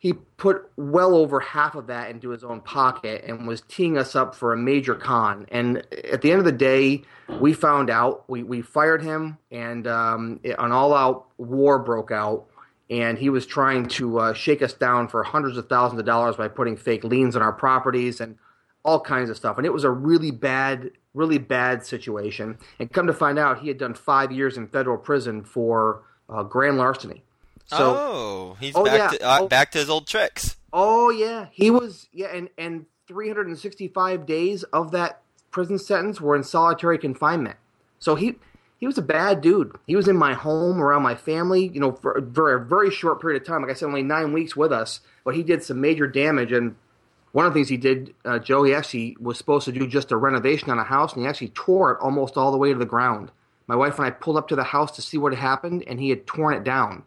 he 0.00 0.14
put 0.14 0.70
well 0.78 1.14
over 1.14 1.40
half 1.40 1.74
of 1.74 1.86
that 1.88 2.08
into 2.10 2.30
his 2.30 2.42
own 2.42 2.62
pocket 2.62 3.22
and 3.26 3.46
was 3.46 3.60
teeing 3.68 3.98
us 3.98 4.16
up 4.16 4.34
for 4.34 4.54
a 4.54 4.56
major 4.56 4.94
con. 4.94 5.44
And 5.50 5.86
at 6.10 6.22
the 6.22 6.30
end 6.30 6.38
of 6.38 6.46
the 6.46 6.52
day, 6.52 7.02
we 7.38 7.52
found 7.52 7.90
out 7.90 8.24
we, 8.26 8.42
we 8.42 8.62
fired 8.62 9.02
him, 9.02 9.36
and 9.50 9.86
um, 9.86 10.40
an 10.42 10.72
all 10.72 10.94
out 10.94 11.26
war 11.36 11.78
broke 11.78 12.10
out. 12.10 12.46
And 12.88 13.18
he 13.18 13.28
was 13.28 13.44
trying 13.44 13.88
to 13.88 14.18
uh, 14.18 14.32
shake 14.32 14.62
us 14.62 14.72
down 14.72 15.06
for 15.06 15.22
hundreds 15.22 15.58
of 15.58 15.68
thousands 15.68 16.00
of 16.00 16.06
dollars 16.06 16.34
by 16.34 16.48
putting 16.48 16.78
fake 16.78 17.04
liens 17.04 17.36
on 17.36 17.42
our 17.42 17.52
properties 17.52 18.22
and 18.22 18.38
all 18.82 19.00
kinds 19.00 19.28
of 19.28 19.36
stuff. 19.36 19.58
And 19.58 19.66
it 19.66 19.72
was 19.72 19.84
a 19.84 19.90
really 19.90 20.30
bad, 20.30 20.92
really 21.12 21.38
bad 21.38 21.84
situation. 21.84 22.56
And 22.78 22.90
come 22.90 23.06
to 23.06 23.12
find 23.12 23.38
out, 23.38 23.60
he 23.60 23.68
had 23.68 23.76
done 23.76 23.92
five 23.92 24.32
years 24.32 24.56
in 24.56 24.66
federal 24.66 24.96
prison 24.96 25.44
for 25.44 26.04
uh, 26.30 26.42
grand 26.42 26.78
larceny. 26.78 27.22
So, 27.70 27.96
oh, 27.96 28.56
he's 28.58 28.74
oh, 28.74 28.84
back 28.84 29.12
yeah. 29.12 29.18
to 29.18 29.24
uh, 29.24 29.38
oh, 29.42 29.48
back 29.48 29.70
to 29.72 29.78
his 29.78 29.88
old 29.88 30.06
tricks. 30.06 30.56
Oh 30.72 31.10
yeah, 31.10 31.46
he 31.52 31.70
was 31.70 32.08
yeah, 32.12 32.28
and 32.34 32.48
and 32.58 32.86
365 33.06 34.26
days 34.26 34.62
of 34.64 34.90
that 34.90 35.22
prison 35.50 35.78
sentence 35.78 36.20
were 36.20 36.34
in 36.34 36.42
solitary 36.42 36.98
confinement. 36.98 37.56
So 37.98 38.14
he 38.16 38.36
he 38.78 38.86
was 38.86 38.98
a 38.98 39.02
bad 39.02 39.40
dude. 39.40 39.76
He 39.86 39.94
was 39.94 40.08
in 40.08 40.16
my 40.16 40.34
home 40.34 40.80
around 40.80 41.02
my 41.02 41.14
family, 41.14 41.68
you 41.68 41.80
know, 41.80 41.92
for, 41.92 42.26
for 42.32 42.54
a 42.54 42.64
very 42.64 42.90
short 42.90 43.20
period 43.20 43.42
of 43.42 43.46
time. 43.46 43.62
Like 43.62 43.70
I 43.70 43.74
said, 43.74 43.86
only 43.86 44.02
nine 44.02 44.32
weeks 44.32 44.56
with 44.56 44.72
us, 44.72 45.00
but 45.22 45.34
he 45.34 45.42
did 45.42 45.62
some 45.62 45.80
major 45.80 46.06
damage. 46.06 46.50
And 46.50 46.76
one 47.32 47.44
of 47.44 47.52
the 47.52 47.58
things 47.58 47.68
he 47.68 47.76
did, 47.76 48.14
uh, 48.24 48.38
Joe, 48.38 48.62
he 48.62 48.74
actually 48.74 49.16
was 49.20 49.36
supposed 49.36 49.66
to 49.66 49.72
do 49.72 49.86
just 49.86 50.12
a 50.12 50.16
renovation 50.16 50.70
on 50.70 50.78
a 50.78 50.84
house, 50.84 51.12
and 51.12 51.22
he 51.22 51.28
actually 51.28 51.50
tore 51.50 51.92
it 51.92 51.98
almost 52.00 52.36
all 52.36 52.50
the 52.50 52.58
way 52.58 52.72
to 52.72 52.78
the 52.78 52.86
ground. 52.86 53.30
My 53.66 53.76
wife 53.76 53.98
and 53.98 54.06
I 54.06 54.10
pulled 54.10 54.38
up 54.38 54.48
to 54.48 54.56
the 54.56 54.64
house 54.64 54.92
to 54.92 55.02
see 55.02 55.18
what 55.18 55.32
had 55.34 55.42
happened, 55.42 55.84
and 55.86 56.00
he 56.00 56.08
had 56.08 56.26
torn 56.26 56.54
it 56.54 56.64
down. 56.64 57.04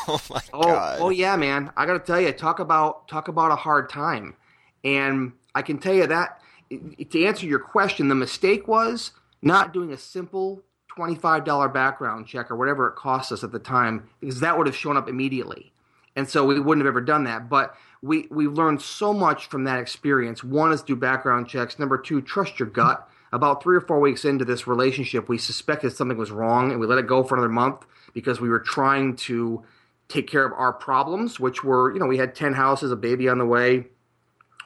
oh 0.08 0.20
my 0.30 0.40
oh, 0.52 0.60
oh 0.60 0.62
god. 0.62 0.98
Oh 1.00 1.10
yeah, 1.10 1.36
man. 1.36 1.70
I 1.76 1.86
got 1.86 1.94
to 1.94 1.98
tell 2.00 2.20
you, 2.20 2.32
talk 2.32 2.58
about 2.58 3.08
talk 3.08 3.28
about 3.28 3.52
a 3.52 3.56
hard 3.56 3.88
time. 3.88 4.36
And 4.84 5.32
I 5.54 5.62
can 5.62 5.78
tell 5.78 5.94
you 5.94 6.06
that 6.06 6.40
to 7.10 7.24
answer 7.24 7.46
your 7.46 7.58
question, 7.58 8.08
the 8.08 8.14
mistake 8.14 8.68
was 8.68 9.12
not 9.42 9.72
doing 9.72 9.92
a 9.92 9.96
simple 9.96 10.62
$25 10.96 11.72
background 11.72 12.26
check 12.26 12.50
or 12.50 12.56
whatever 12.56 12.88
it 12.88 12.96
cost 12.96 13.32
us 13.32 13.42
at 13.42 13.52
the 13.52 13.58
time 13.58 14.08
because 14.20 14.40
that 14.40 14.56
would 14.56 14.66
have 14.66 14.76
shown 14.76 14.96
up 14.96 15.08
immediately. 15.08 15.72
And 16.16 16.28
so 16.28 16.44
we 16.44 16.60
wouldn't 16.60 16.84
have 16.84 16.90
ever 16.90 17.00
done 17.00 17.24
that. 17.24 17.48
But 17.48 17.74
we 18.02 18.26
we 18.30 18.46
learned 18.46 18.82
so 18.82 19.12
much 19.12 19.46
from 19.46 19.64
that 19.64 19.78
experience. 19.78 20.42
One 20.42 20.72
is 20.72 20.82
do 20.82 20.96
background 20.96 21.48
checks. 21.48 21.78
Number 21.78 21.98
two, 21.98 22.20
trust 22.20 22.58
your 22.58 22.68
gut. 22.68 23.08
About 23.32 23.62
three 23.62 23.76
or 23.76 23.80
four 23.80 24.00
weeks 24.00 24.24
into 24.24 24.44
this 24.44 24.66
relationship, 24.66 25.28
we 25.28 25.38
suspected 25.38 25.92
something 25.92 26.18
was 26.18 26.32
wrong 26.32 26.72
and 26.72 26.80
we 26.80 26.86
let 26.86 26.98
it 26.98 27.06
go 27.06 27.22
for 27.22 27.36
another 27.36 27.48
month 27.48 27.86
because 28.12 28.40
we 28.40 28.48
were 28.48 28.58
trying 28.58 29.14
to 29.14 29.62
take 30.10 30.26
care 30.26 30.44
of 30.44 30.52
our 30.52 30.72
problems, 30.72 31.38
which 31.38 31.62
were, 31.62 31.92
you 31.92 32.00
know, 32.00 32.06
we 32.06 32.18
had 32.18 32.34
10 32.34 32.52
houses, 32.52 32.90
a 32.90 32.96
baby 32.96 33.28
on 33.28 33.38
the 33.38 33.46
way, 33.46 33.86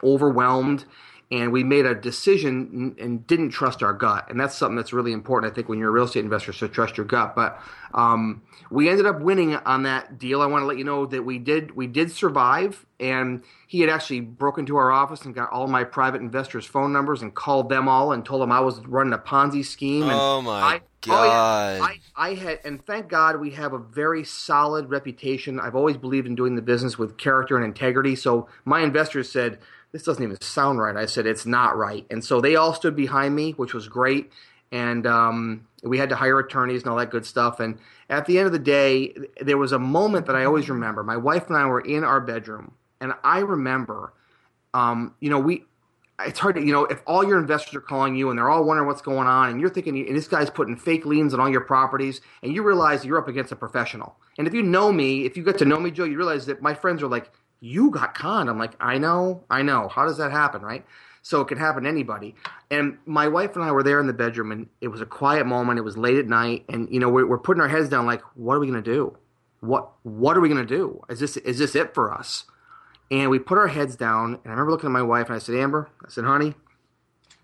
overwhelmed, 0.02 0.86
and 1.30 1.52
we 1.52 1.64
made 1.64 1.84
a 1.84 1.94
decision 1.94 2.94
and 2.98 3.26
didn't 3.26 3.50
trust 3.50 3.82
our 3.82 3.92
gut. 3.92 4.28
And 4.30 4.38
that's 4.38 4.56
something 4.56 4.76
that's 4.76 4.92
really 4.92 5.12
important, 5.12 5.52
I 5.52 5.54
think, 5.54 5.68
when 5.68 5.78
you're 5.78 5.88
a 5.88 5.92
real 5.92 6.04
estate 6.04 6.24
investor, 6.24 6.52
so 6.52 6.66
trust 6.66 6.96
your 6.96 7.06
gut. 7.06 7.34
But 7.34 7.60
um, 7.92 8.42
we 8.70 8.88
ended 8.88 9.06
up 9.06 9.20
winning 9.20 9.56
on 9.56 9.82
that 9.82 10.18
deal. 10.18 10.40
I 10.42 10.46
want 10.46 10.62
to 10.62 10.66
let 10.66 10.78
you 10.78 10.84
know 10.84 11.06
that 11.06 11.24
we 11.24 11.38
did 11.38 11.74
we 11.74 11.86
did 11.86 12.10
survive, 12.10 12.86
and 13.00 13.42
he 13.66 13.80
had 13.80 13.90
actually 13.90 14.20
broken 14.20 14.62
into 14.62 14.76
our 14.76 14.90
office 14.90 15.24
and 15.24 15.34
got 15.34 15.50
all 15.50 15.66
my 15.66 15.82
private 15.82 16.20
investors' 16.20 16.66
phone 16.66 16.92
numbers 16.92 17.22
and 17.22 17.34
called 17.34 17.68
them 17.68 17.88
all 17.88 18.12
and 18.12 18.24
told 18.24 18.42
them 18.42 18.52
I 18.52 18.60
was 18.60 18.80
running 18.80 19.12
a 19.12 19.18
Ponzi 19.18 19.64
scheme. 19.64 20.04
And 20.04 20.12
oh 20.12 20.42
my 20.42 20.60
I, 20.60 20.80
god! 21.06 21.80
Oh 21.80 21.84
yeah, 21.84 21.84
I, 22.16 22.30
I 22.30 22.34
had, 22.34 22.60
and 22.64 22.84
thank 22.84 23.08
God 23.08 23.40
we 23.40 23.50
have 23.50 23.72
a 23.72 23.78
very 23.78 24.24
solid 24.24 24.90
reputation. 24.90 25.60
I've 25.60 25.76
always 25.76 25.96
believed 25.96 26.26
in 26.26 26.34
doing 26.34 26.54
the 26.54 26.62
business 26.62 26.98
with 26.98 27.16
character 27.16 27.56
and 27.56 27.64
integrity. 27.64 28.16
So 28.16 28.48
my 28.64 28.80
investors 28.80 29.30
said 29.30 29.58
this 29.94 30.02
doesn't 30.02 30.24
even 30.24 30.40
sound 30.40 30.80
right. 30.80 30.96
I 30.96 31.06
said, 31.06 31.24
it's 31.24 31.46
not 31.46 31.76
right. 31.76 32.04
And 32.10 32.24
so 32.24 32.40
they 32.40 32.56
all 32.56 32.74
stood 32.74 32.96
behind 32.96 33.36
me, 33.36 33.52
which 33.52 33.72
was 33.72 33.86
great. 33.86 34.32
And 34.72 35.06
um, 35.06 35.68
we 35.84 35.98
had 35.98 36.08
to 36.08 36.16
hire 36.16 36.36
attorneys 36.40 36.82
and 36.82 36.90
all 36.90 36.96
that 36.96 37.10
good 37.12 37.24
stuff. 37.24 37.60
And 37.60 37.78
at 38.10 38.26
the 38.26 38.38
end 38.38 38.46
of 38.46 38.52
the 38.52 38.58
day, 38.58 39.14
there 39.40 39.56
was 39.56 39.70
a 39.70 39.78
moment 39.78 40.26
that 40.26 40.34
I 40.34 40.46
always 40.46 40.68
remember. 40.68 41.04
My 41.04 41.16
wife 41.16 41.46
and 41.46 41.56
I 41.56 41.66
were 41.66 41.80
in 41.80 42.02
our 42.02 42.20
bedroom, 42.20 42.72
and 43.00 43.12
I 43.22 43.38
remember, 43.38 44.12
um, 44.74 45.14
you 45.20 45.30
know, 45.30 45.38
we. 45.38 45.64
It's 46.20 46.38
hard 46.38 46.54
to, 46.54 46.62
you 46.62 46.72
know, 46.72 46.84
if 46.84 47.02
all 47.06 47.26
your 47.26 47.40
investors 47.40 47.74
are 47.74 47.80
calling 47.80 48.14
you 48.14 48.30
and 48.30 48.38
they're 48.38 48.48
all 48.48 48.64
wondering 48.64 48.86
what's 48.86 49.02
going 49.02 49.26
on, 49.26 49.50
and 49.50 49.60
you're 49.60 49.68
thinking, 49.70 50.06
and 50.06 50.16
this 50.16 50.28
guy's 50.28 50.48
putting 50.48 50.76
fake 50.76 51.04
liens 51.04 51.34
on 51.34 51.40
all 51.40 51.48
your 51.48 51.62
properties, 51.62 52.20
and 52.42 52.54
you 52.54 52.62
realize 52.62 53.04
you're 53.04 53.18
up 53.18 53.26
against 53.26 53.50
a 53.50 53.56
professional. 53.56 54.16
And 54.38 54.46
if 54.46 54.54
you 54.54 54.62
know 54.62 54.92
me, 54.92 55.24
if 55.24 55.36
you 55.36 55.42
get 55.42 55.58
to 55.58 55.64
know 55.64 55.80
me, 55.80 55.90
Joe, 55.90 56.04
you 56.04 56.16
realize 56.16 56.46
that 56.46 56.62
my 56.62 56.74
friends 56.74 57.02
are 57.02 57.08
like, 57.08 57.32
you 57.58 57.90
got 57.90 58.14
conned. 58.14 58.48
I'm 58.48 58.58
like, 58.58 58.74
I 58.78 58.98
know, 58.98 59.42
I 59.50 59.62
know. 59.62 59.88
How 59.88 60.06
does 60.06 60.18
that 60.18 60.30
happen, 60.30 60.62
right? 60.62 60.84
So 61.22 61.40
it 61.40 61.48
can 61.48 61.58
happen 61.58 61.84
to 61.84 61.88
anybody. 61.88 62.34
And 62.70 62.98
my 63.06 63.26
wife 63.28 63.56
and 63.56 63.64
I 63.64 63.72
were 63.72 63.82
there 63.82 63.98
in 63.98 64.06
the 64.06 64.12
bedroom, 64.12 64.52
and 64.52 64.68
it 64.80 64.88
was 64.88 65.00
a 65.00 65.06
quiet 65.06 65.46
moment. 65.46 65.78
It 65.78 65.82
was 65.82 65.96
late 65.96 66.18
at 66.18 66.26
night, 66.26 66.64
and 66.68 66.88
you 66.90 67.00
know 67.00 67.08
we're, 67.08 67.26
we're 67.26 67.38
putting 67.38 67.62
our 67.62 67.68
heads 67.68 67.88
down, 67.88 68.06
like, 68.06 68.22
what 68.34 68.54
are 68.54 68.60
we 68.60 68.66
going 68.66 68.82
to 68.82 68.92
do? 68.92 69.16
What 69.60 69.90
What 70.02 70.36
are 70.36 70.40
we 70.40 70.50
going 70.50 70.64
to 70.64 70.76
do? 70.76 71.02
Is 71.08 71.20
this 71.20 71.38
is 71.38 71.58
this 71.58 71.74
it 71.74 71.94
for 71.94 72.12
us? 72.12 72.44
And 73.10 73.30
we 73.30 73.38
put 73.38 73.58
our 73.58 73.68
heads 73.68 73.96
down, 73.96 74.34
and 74.34 74.46
I 74.46 74.50
remember 74.50 74.72
looking 74.72 74.88
at 74.88 74.92
my 74.92 75.02
wife, 75.02 75.26
and 75.26 75.36
I 75.36 75.38
said, 75.38 75.56
Amber, 75.56 75.90
I 76.04 76.08
said, 76.08 76.24
honey, 76.24 76.54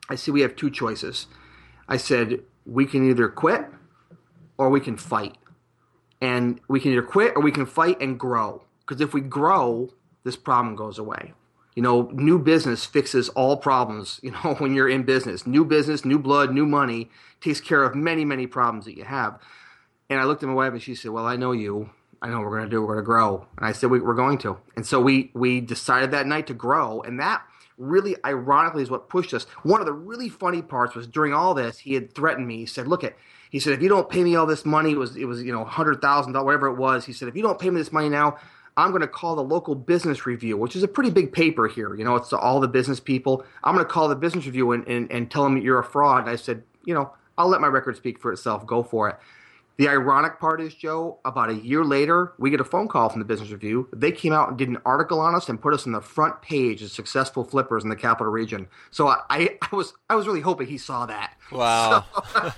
I 0.09 0.14
see 0.14 0.31
we 0.31 0.40
have 0.40 0.57
two 0.57 0.71
choices. 0.71 1.26
I 1.88 1.97
said 1.97 2.40
we 2.67 2.87
can 2.87 3.09
either 3.09 3.29
quit 3.29 3.67
or 4.59 4.71
we 4.71 4.81
can 4.81 4.97
fight, 4.97 5.37
and 6.21 6.61
we 6.69 6.81
can 6.81 6.93
either 6.93 7.02
quit 7.02 7.35
or 7.37 7.43
we 7.43 7.52
can 7.52 7.67
fight 7.67 8.00
and 8.00 8.19
grow. 8.19 8.64
Because 8.81 9.00
if 9.00 9.14
we 9.14 9.21
grow, 9.21 9.93
this 10.25 10.37
problem 10.37 10.75
goes 10.75 10.99
away. 10.99 11.35
You 11.76 11.83
know, 11.83 12.11
new 12.12 12.38
business 12.38 12.85
fixes 12.85 13.29
all 13.31 13.57
problems, 13.57 14.19
you 14.23 14.33
know, 14.33 14.55
when 14.59 14.75
you're 14.75 14.88
in 14.88 15.05
business. 15.05 15.47
New 15.47 15.64
business, 15.64 16.05
new 16.05 16.19
blood, 16.19 16.52
new 16.52 16.67
money 16.67 17.11
takes 17.40 17.61
care 17.61 17.85
of 17.85 17.95
many, 17.95 18.25
many 18.25 18.47
problems 18.47 18.85
that 18.87 18.97
you 18.97 19.05
have. 19.05 19.40
And 20.09 20.19
I 20.19 20.25
looked 20.25 20.43
at 20.43 20.49
my 20.49 20.55
wife 20.55 20.73
and 20.73 20.83
she 20.83 20.95
said, 20.95 21.12
Well, 21.12 21.26
I 21.26 21.37
know 21.37 21.52
you. 21.52 21.90
I 22.22 22.28
know 22.28 22.38
what 22.38 22.46
we're 22.46 22.58
going 22.58 22.70
to 22.70 22.76
do. 22.76 22.82
We're 22.82 22.94
going 22.94 23.04
to 23.04 23.06
grow. 23.06 23.46
And 23.56 23.66
I 23.66 23.72
said, 23.72 23.90
we, 23.90 24.00
we're 24.00 24.14
going 24.14 24.38
to. 24.38 24.58
And 24.76 24.86
so 24.86 25.00
we, 25.00 25.30
we 25.34 25.60
decided 25.60 26.10
that 26.10 26.26
night 26.26 26.46
to 26.48 26.54
grow. 26.54 27.00
And 27.00 27.18
that 27.18 27.42
really 27.78 28.14
ironically 28.24 28.82
is 28.82 28.90
what 28.90 29.08
pushed 29.08 29.32
us. 29.32 29.44
One 29.62 29.80
of 29.80 29.86
the 29.86 29.92
really 29.92 30.28
funny 30.28 30.60
parts 30.60 30.94
was 30.94 31.06
during 31.06 31.32
all 31.32 31.54
this, 31.54 31.78
he 31.78 31.94
had 31.94 32.14
threatened 32.14 32.46
me. 32.46 32.58
He 32.58 32.66
said, 32.66 32.86
look 32.86 33.02
at, 33.02 33.16
he 33.50 33.58
said, 33.58 33.72
if 33.72 33.82
you 33.82 33.88
don't 33.88 34.10
pay 34.10 34.22
me 34.22 34.36
all 34.36 34.46
this 34.46 34.66
money, 34.66 34.92
it 34.92 34.98
was, 34.98 35.16
it 35.16 35.24
was, 35.24 35.42
you 35.42 35.52
know, 35.52 35.64
hundred 35.64 36.02
thousand 36.02 36.34
dollars, 36.34 36.44
whatever 36.44 36.66
it 36.66 36.76
was. 36.76 37.06
He 37.06 37.12
said, 37.14 37.28
if 37.28 37.34
you 37.34 37.42
don't 37.42 37.58
pay 37.58 37.70
me 37.70 37.76
this 37.76 37.90
money 37.90 38.10
now, 38.10 38.36
I'm 38.76 38.90
going 38.90 39.00
to 39.00 39.08
call 39.08 39.34
the 39.34 39.42
local 39.42 39.74
business 39.74 40.26
review, 40.26 40.56
which 40.56 40.76
is 40.76 40.82
a 40.82 40.88
pretty 40.88 41.10
big 41.10 41.32
paper 41.32 41.68
here. 41.68 41.94
You 41.94 42.04
know, 42.04 42.16
it's 42.16 42.32
all 42.32 42.60
the 42.60 42.68
business 42.68 43.00
people. 43.00 43.44
I'm 43.64 43.74
going 43.74 43.84
to 43.84 43.92
call 43.92 44.08
the 44.08 44.14
business 44.14 44.46
review 44.46 44.72
and, 44.72 44.86
and, 44.86 45.10
and 45.10 45.30
tell 45.30 45.42
them 45.44 45.56
you're 45.56 45.78
a 45.78 45.84
fraud. 45.84 46.20
And 46.22 46.30
I 46.30 46.36
said, 46.36 46.62
you 46.84 46.94
know, 46.94 47.12
I'll 47.36 47.48
let 47.48 47.60
my 47.60 47.66
record 47.66 47.96
speak 47.96 48.20
for 48.20 48.32
itself. 48.32 48.66
Go 48.66 48.82
for 48.82 49.08
it. 49.08 49.18
The 49.80 49.88
ironic 49.88 50.38
part 50.38 50.60
is, 50.60 50.75
Joe, 50.75 51.20
about 51.25 51.49
a 51.49 51.54
year 51.54 51.87
later, 51.87 52.34
we 52.37 52.50
get 52.50 52.60
a 52.60 52.64
phone 52.64 52.87
call 52.87 53.08
from 53.08 53.18
the 53.18 53.25
Business 53.25 53.49
Review. 53.49 53.88
They 53.94 54.12
came 54.12 54.30
out 54.30 54.50
and 54.50 54.58
did 54.58 54.68
an 54.68 54.76
article 54.84 55.20
on 55.20 55.34
us 55.34 55.49
and 55.49 55.58
put 55.58 55.72
us 55.72 55.87
on 55.87 55.92
the 55.92 56.02
front 56.02 56.42
page 56.42 56.82
as 56.82 56.92
successful 56.92 57.44
flippers 57.44 57.82
in 57.82 57.88
the 57.88 57.96
capital 57.96 58.30
region. 58.30 58.68
So 58.90 59.08
I, 59.08 59.20
I, 59.30 59.58
I 59.62 59.75
was 59.75 59.94
I 60.10 60.16
was 60.16 60.26
really 60.26 60.42
hoping 60.42 60.66
he 60.66 60.76
saw 60.76 61.06
that. 61.06 61.32
Wow, 61.50 62.04
so, 62.12 62.20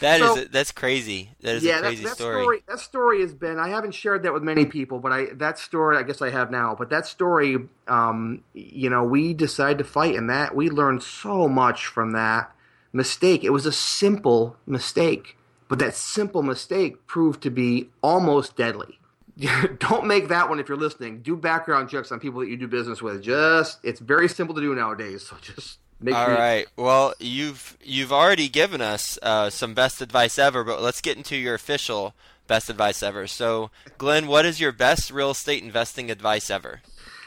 that 0.00 0.18
so, 0.18 0.36
is 0.36 0.48
that's 0.50 0.70
crazy. 0.70 1.30
That 1.40 1.54
is 1.54 1.64
yeah, 1.64 1.78
a 1.78 1.80
crazy 1.80 2.02
that, 2.02 2.10
that 2.10 2.16
story. 2.16 2.42
story. 2.42 2.62
That 2.68 2.78
story 2.78 3.20
has 3.22 3.32
been. 3.32 3.58
I 3.58 3.70
haven't 3.70 3.94
shared 3.94 4.24
that 4.24 4.34
with 4.34 4.42
many 4.42 4.66
people, 4.66 4.98
but 4.98 5.12
I 5.12 5.28
that 5.36 5.58
story 5.58 5.96
I 5.96 6.02
guess 6.02 6.20
I 6.20 6.28
have 6.28 6.50
now. 6.50 6.74
But 6.78 6.90
that 6.90 7.06
story, 7.06 7.56
um, 7.88 8.44
you 8.52 8.90
know, 8.90 9.02
we 9.02 9.32
decided 9.32 9.78
to 9.78 9.84
fight, 9.84 10.14
and 10.14 10.28
that 10.28 10.54
we 10.54 10.68
learned 10.68 11.04
so 11.04 11.48
much 11.48 11.86
from 11.86 12.10
that 12.10 12.54
mistake. 12.92 13.44
It 13.44 13.50
was 13.50 13.64
a 13.64 13.72
simple 13.72 14.58
mistake 14.66 15.38
but 15.68 15.78
that 15.78 15.94
simple 15.94 16.42
mistake 16.42 17.06
proved 17.06 17.42
to 17.42 17.50
be 17.50 17.88
almost 18.02 18.56
deadly. 18.56 18.98
Don't 19.78 20.06
make 20.06 20.28
that 20.28 20.48
one 20.48 20.60
if 20.60 20.68
you're 20.68 20.78
listening. 20.78 21.20
Do 21.20 21.36
background 21.36 21.90
checks 21.90 22.12
on 22.12 22.20
people 22.20 22.40
that 22.40 22.48
you 22.48 22.56
do 22.56 22.68
business 22.68 23.02
with. 23.02 23.22
Just 23.22 23.80
it's 23.82 24.00
very 24.00 24.28
simple 24.28 24.54
to 24.54 24.60
do 24.60 24.74
nowadays. 24.74 25.26
So 25.26 25.36
just 25.40 25.78
make 26.00 26.14
All 26.14 26.26
sure 26.26 26.34
right. 26.34 26.66
Well, 26.76 27.14
you've 27.18 27.76
you've 27.82 28.12
already 28.12 28.48
given 28.48 28.80
us 28.80 29.18
uh, 29.22 29.50
some 29.50 29.74
best 29.74 30.00
advice 30.00 30.38
ever, 30.38 30.62
but 30.62 30.80
let's 30.80 31.00
get 31.00 31.16
into 31.16 31.36
your 31.36 31.54
official 31.54 32.14
best 32.46 32.70
advice 32.70 33.02
ever. 33.02 33.26
So, 33.26 33.70
Glenn, 33.98 34.26
what 34.26 34.46
is 34.46 34.60
your 34.60 34.72
best 34.72 35.10
real 35.10 35.30
estate 35.30 35.62
investing 35.62 36.10
advice 36.10 36.50
ever? 36.50 36.82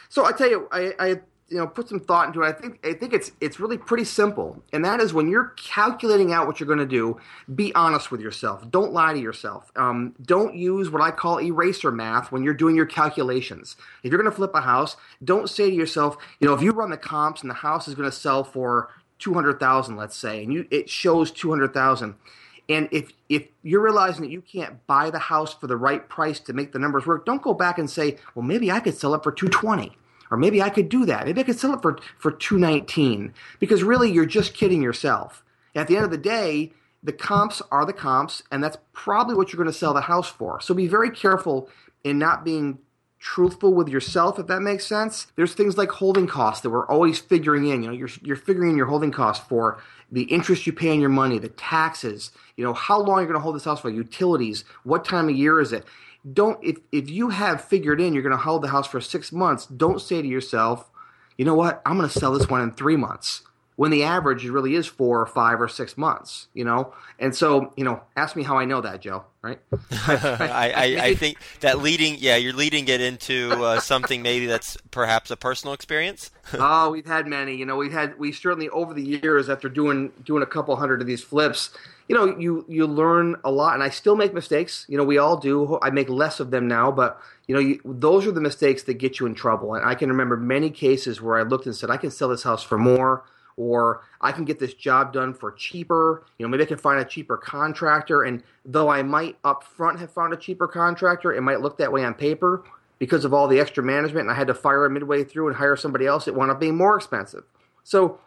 So 0.09 0.25
I 0.25 0.31
tell 0.31 0.49
you, 0.49 0.69
I, 0.71 0.93
I 0.99 1.19
you 1.49 1.57
know 1.57 1.67
put 1.67 1.87
some 1.87 1.99
thought 1.99 2.27
into 2.27 2.43
it. 2.43 2.47
I 2.47 2.51
think 2.51 2.85
I 2.85 2.93
think 2.93 3.13
it's 3.13 3.31
it's 3.39 3.59
really 3.59 3.77
pretty 3.77 4.03
simple, 4.03 4.61
and 4.73 4.83
that 4.83 4.99
is 4.99 5.13
when 5.13 5.29
you're 5.29 5.53
calculating 5.57 6.33
out 6.33 6.45
what 6.45 6.59
you're 6.59 6.67
going 6.67 6.79
to 6.79 6.85
do, 6.85 7.17
be 7.53 7.73
honest 7.73 8.11
with 8.11 8.21
yourself. 8.21 8.69
Don't 8.69 8.91
lie 8.91 9.13
to 9.13 9.19
yourself. 9.19 9.71
Um, 9.75 10.15
don't 10.21 10.55
use 10.55 10.89
what 10.89 11.01
I 11.01 11.11
call 11.11 11.39
eraser 11.39 11.91
math 11.91 12.31
when 12.31 12.43
you're 12.43 12.53
doing 12.53 12.75
your 12.75 12.85
calculations. 12.85 13.77
If 14.03 14.11
you're 14.11 14.21
going 14.21 14.31
to 14.31 14.35
flip 14.35 14.51
a 14.55 14.61
house, 14.61 14.97
don't 15.23 15.49
say 15.49 15.69
to 15.69 15.75
yourself, 15.75 16.17
you 16.39 16.47
know, 16.47 16.53
if 16.53 16.61
you 16.61 16.71
run 16.71 16.89
the 16.89 16.97
comps 16.97 17.41
and 17.41 17.49
the 17.49 17.55
house 17.55 17.87
is 17.87 17.95
going 17.95 18.09
to 18.09 18.15
sell 18.15 18.43
for 18.43 18.89
two 19.19 19.33
hundred 19.33 19.59
thousand, 19.59 19.95
let's 19.95 20.17
say, 20.17 20.43
and 20.43 20.51
you 20.53 20.67
it 20.69 20.89
shows 20.89 21.31
two 21.31 21.49
hundred 21.49 21.73
thousand. 21.73 22.15
And 22.69 22.89
if 22.91 23.13
if 23.29 23.47
you're 23.63 23.81
realizing 23.81 24.23
that 24.23 24.31
you 24.31 24.41
can't 24.41 24.85
buy 24.87 25.09
the 25.09 25.19
house 25.19 25.53
for 25.53 25.67
the 25.67 25.77
right 25.77 26.07
price 26.09 26.41
to 26.41 26.53
make 26.53 26.73
the 26.73 26.79
numbers 26.79 27.05
work, 27.05 27.25
don't 27.25 27.41
go 27.41 27.53
back 27.53 27.77
and 27.77 27.89
say, 27.89 28.17
well, 28.35 28.43
maybe 28.43 28.69
I 28.69 28.81
could 28.81 28.97
sell 28.97 29.13
it 29.13 29.23
for 29.23 29.31
220 29.31 29.95
or 30.31 30.37
maybe 30.37 30.61
I 30.61 30.69
could 30.69 30.89
do 30.89 31.05
that. 31.05 31.25
Maybe 31.25 31.41
I 31.41 31.43
could 31.43 31.59
sell 31.59 31.73
it 31.73 31.81
for, 31.81 31.97
for 32.17 32.31
219 32.31 33.33
because 33.59 33.83
really 33.83 34.11
you're 34.11 34.25
just 34.25 34.53
kidding 34.53 34.81
yourself. 34.81 35.43
At 35.75 35.87
the 35.87 35.95
end 35.95 36.05
of 36.05 36.11
the 36.11 36.17
day, 36.17 36.73
the 37.03 37.13
comps 37.13 37.61
are 37.71 37.85
the 37.85 37.93
comps, 37.93 38.43
and 38.51 38.63
that's 38.63 38.77
probably 38.93 39.35
what 39.35 39.51
you're 39.51 39.57
going 39.57 39.71
to 39.71 39.77
sell 39.77 39.93
the 39.93 40.01
house 40.01 40.29
for. 40.29 40.59
So 40.59 40.73
be 40.73 40.87
very 40.87 41.11
careful 41.11 41.69
in 42.03 42.17
not 42.17 42.43
being 42.43 42.79
truthful 43.19 43.73
with 43.73 43.89
yourself, 43.89 44.39
if 44.39 44.47
that 44.47 44.61
makes 44.61 44.85
sense. 44.85 45.27
There's 45.35 45.53
things 45.53 45.77
like 45.77 45.89
holding 45.89 46.27
costs 46.27 46.61
that 46.61 46.69
we're 46.69 46.87
always 46.87 47.19
figuring 47.19 47.67
in. 47.67 47.83
You 47.83 47.89
know, 47.89 47.93
you're, 47.93 48.09
you're 48.21 48.35
figuring 48.35 48.71
in 48.71 48.77
your 48.77 48.85
holding 48.87 49.11
costs 49.11 49.45
for 49.47 49.79
the 50.11 50.23
interest 50.23 50.65
you 50.67 50.73
pay 50.73 50.91
on 50.91 50.99
your 50.99 51.09
money, 51.09 51.39
the 51.39 51.49
taxes, 51.49 52.31
you 52.55 52.63
know, 52.63 52.73
how 52.73 52.99
long 52.99 53.17
you're 53.17 53.27
going 53.27 53.35
to 53.35 53.41
hold 53.41 53.55
this 53.55 53.65
house 53.65 53.81
for, 53.81 53.89
utilities, 53.89 54.63
what 54.83 55.03
time 55.03 55.29
of 55.29 55.35
year 55.35 55.59
is 55.59 55.73
it 55.73 55.85
don't 56.33 56.63
if 56.63 56.77
if 56.91 57.09
you 57.09 57.29
have 57.29 57.63
figured 57.63 58.01
in 58.01 58.13
you're 58.13 58.23
going 58.23 58.35
to 58.35 58.41
hold 58.41 58.61
the 58.61 58.69
house 58.69 58.87
for 58.87 59.01
six 59.01 59.31
months, 59.31 59.65
don't 59.65 60.01
say 60.01 60.21
to 60.21 60.27
yourself, 60.27 60.89
you 61.37 61.45
know 61.45 61.55
what, 61.55 61.81
I'm 61.85 61.97
going 61.97 62.09
to 62.09 62.19
sell 62.19 62.33
this 62.33 62.49
one 62.49 62.61
in 62.61 62.71
three 62.71 62.97
months. 62.97 63.43
When 63.77 63.91
the 63.91 64.03
average 64.03 64.43
really 64.43 64.75
is 64.75 64.87
four 64.87 65.21
or 65.21 65.25
five 65.25 65.61
or 65.61 65.67
six 65.67 65.97
months, 65.97 66.47
you 66.53 66.65
know, 66.65 66.93
and 67.19 67.33
so 67.33 67.71
you 67.77 67.85
know, 67.85 68.01
ask 68.15 68.35
me 68.35 68.43
how 68.43 68.57
I 68.57 68.65
know 68.65 68.81
that, 68.81 69.01
Joe. 69.01 69.23
Right? 69.41 69.59
I, 69.91 70.73
I, 70.75 71.05
I, 71.05 71.15
think 71.15 71.37
that 71.61 71.79
leading, 71.79 72.15
yeah, 72.17 72.35
you're 72.35 72.53
leading 72.53 72.87
it 72.89 72.99
into 72.99 73.51
uh, 73.63 73.79
something 73.79 74.21
maybe 74.21 74.45
that's 74.45 74.77
perhaps 74.91 75.31
a 75.31 75.37
personal 75.37 75.73
experience. 75.73 76.31
oh, 76.53 76.89
we've 76.89 77.05
had 77.05 77.27
many. 77.27 77.55
You 77.55 77.65
know, 77.65 77.77
we've 77.77 77.93
had 77.93 78.19
we 78.19 78.33
certainly 78.33 78.67
over 78.69 78.93
the 78.93 79.03
years 79.03 79.49
after 79.49 79.69
doing 79.69 80.11
doing 80.25 80.43
a 80.43 80.47
couple 80.47 80.75
hundred 80.75 80.99
of 80.99 81.07
these 81.07 81.23
flips, 81.23 81.69
you 82.07 82.15
know, 82.15 82.37
you 82.37 82.65
you 82.67 82.87
learn 82.87 83.35
a 83.43 83.51
lot, 83.51 83.73
and 83.73 83.83
I 83.83 83.89
still 83.89 84.15
make 84.15 84.33
mistakes. 84.33 84.85
You 84.87 84.97
know, 84.97 85.03
we 85.03 85.17
all 85.17 85.37
do. 85.37 85.77
I 85.81 85.89
make 85.89 86.09
less 86.09 86.39
of 86.39 86.51
them 86.51 86.67
now, 86.67 86.91
but 86.91 87.19
you 87.47 87.55
know, 87.55 87.61
you, 87.61 87.81
those 87.83 88.25
are 88.27 88.31
the 88.31 88.41
mistakes 88.41 88.83
that 88.83 88.95
get 88.95 89.19
you 89.19 89.25
in 89.25 89.35
trouble. 89.35 89.73
And 89.73 89.85
I 89.85 89.95
can 89.95 90.09
remember 90.09 90.37
many 90.37 90.69
cases 90.69 91.21
where 91.21 91.37
I 91.37 91.43
looked 91.43 91.65
and 91.65 91.75
said, 91.75 91.89
I 91.89 91.97
can 91.97 92.11
sell 92.11 92.29
this 92.29 92.43
house 92.43 92.63
for 92.63 92.77
more, 92.77 93.23
or 93.57 94.01
I 94.21 94.31
can 94.31 94.45
get 94.45 94.59
this 94.59 94.73
job 94.73 95.11
done 95.11 95.33
for 95.33 95.51
cheaper. 95.51 96.23
You 96.37 96.45
know, 96.45 96.49
maybe 96.49 96.63
I 96.63 96.67
can 96.67 96.77
find 96.77 96.99
a 96.99 97.05
cheaper 97.05 97.35
contractor. 97.35 98.23
And 98.23 98.43
though 98.63 98.89
I 98.89 99.03
might 99.03 99.37
up 99.43 99.63
front 99.63 99.99
have 99.99 100.11
found 100.11 100.33
a 100.33 100.37
cheaper 100.37 100.67
contractor, 100.67 101.33
it 101.33 101.41
might 101.41 101.61
look 101.61 101.77
that 101.79 101.91
way 101.91 102.05
on 102.05 102.13
paper 102.13 102.63
because 102.99 103.25
of 103.25 103.33
all 103.33 103.47
the 103.47 103.59
extra 103.59 103.83
management, 103.83 104.21
and 104.21 104.31
I 104.31 104.35
had 104.35 104.47
to 104.47 104.53
fire 104.53 104.85
him 104.85 104.93
midway 104.93 105.23
through 105.23 105.47
and 105.47 105.57
hire 105.57 105.75
somebody 105.75 106.07
else. 106.07 106.27
It 106.27 106.33
wound 106.33 106.49
up 106.49 106.59
being 106.59 106.75
more 106.75 106.95
expensive. 106.95 107.43
So 107.83 108.19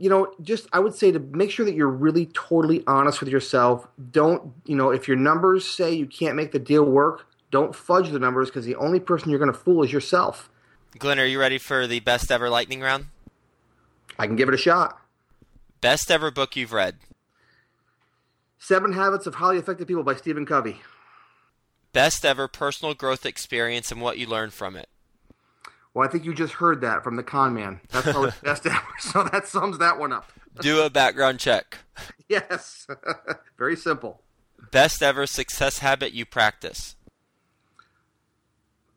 you 0.00 0.08
know, 0.08 0.32
just 0.40 0.66
I 0.72 0.80
would 0.80 0.94
say 0.94 1.12
to 1.12 1.18
make 1.18 1.50
sure 1.50 1.66
that 1.66 1.74
you're 1.74 1.86
really 1.86 2.24
totally 2.32 2.82
honest 2.86 3.20
with 3.20 3.28
yourself. 3.28 3.86
Don't, 4.10 4.54
you 4.64 4.74
know, 4.74 4.90
if 4.90 5.06
your 5.06 5.18
numbers 5.18 5.66
say 5.66 5.92
you 5.92 6.06
can't 6.06 6.36
make 6.36 6.52
the 6.52 6.58
deal 6.58 6.84
work, 6.84 7.26
don't 7.50 7.74
fudge 7.74 8.08
the 8.08 8.18
numbers 8.18 8.48
because 8.48 8.64
the 8.64 8.76
only 8.76 8.98
person 8.98 9.28
you're 9.28 9.38
going 9.38 9.52
to 9.52 9.58
fool 9.58 9.84
is 9.84 9.92
yourself. 9.92 10.48
Glenn, 10.98 11.20
are 11.20 11.26
you 11.26 11.38
ready 11.38 11.58
for 11.58 11.86
the 11.86 12.00
best 12.00 12.32
ever 12.32 12.48
lightning 12.48 12.80
round? 12.80 13.08
I 14.20 14.26
can 14.26 14.36
give 14.36 14.48
it 14.48 14.54
a 14.54 14.58
shot. 14.58 15.00
Best 15.80 16.10
ever 16.10 16.30
book 16.30 16.54
you've 16.54 16.74
read? 16.74 16.96
Seven 18.58 18.92
Habits 18.92 19.26
of 19.26 19.36
Highly 19.36 19.56
Effective 19.56 19.88
People 19.88 20.02
by 20.02 20.14
Stephen 20.14 20.44
Covey. 20.44 20.82
Best 21.94 22.22
ever 22.26 22.46
personal 22.46 22.92
growth 22.92 23.24
experience 23.24 23.90
and 23.90 24.02
what 24.02 24.18
you 24.18 24.26
learned 24.26 24.52
from 24.52 24.76
it? 24.76 24.90
Well, 25.94 26.06
I 26.06 26.12
think 26.12 26.26
you 26.26 26.34
just 26.34 26.52
heard 26.52 26.82
that 26.82 27.02
from 27.02 27.16
the 27.16 27.22
con 27.22 27.54
man. 27.54 27.80
That's 27.88 28.12
probably 28.12 28.32
best 28.44 28.66
ever. 28.66 28.78
So 29.00 29.24
that 29.24 29.48
sums 29.48 29.78
that 29.78 29.98
one 29.98 30.12
up. 30.12 30.30
Do 30.60 30.82
a 30.82 30.90
background 30.90 31.40
check. 31.40 31.78
Yes. 32.28 32.86
Very 33.58 33.74
simple. 33.74 34.20
Best 34.70 35.02
ever 35.02 35.26
success 35.26 35.78
habit 35.78 36.12
you 36.12 36.24
practice? 36.24 36.94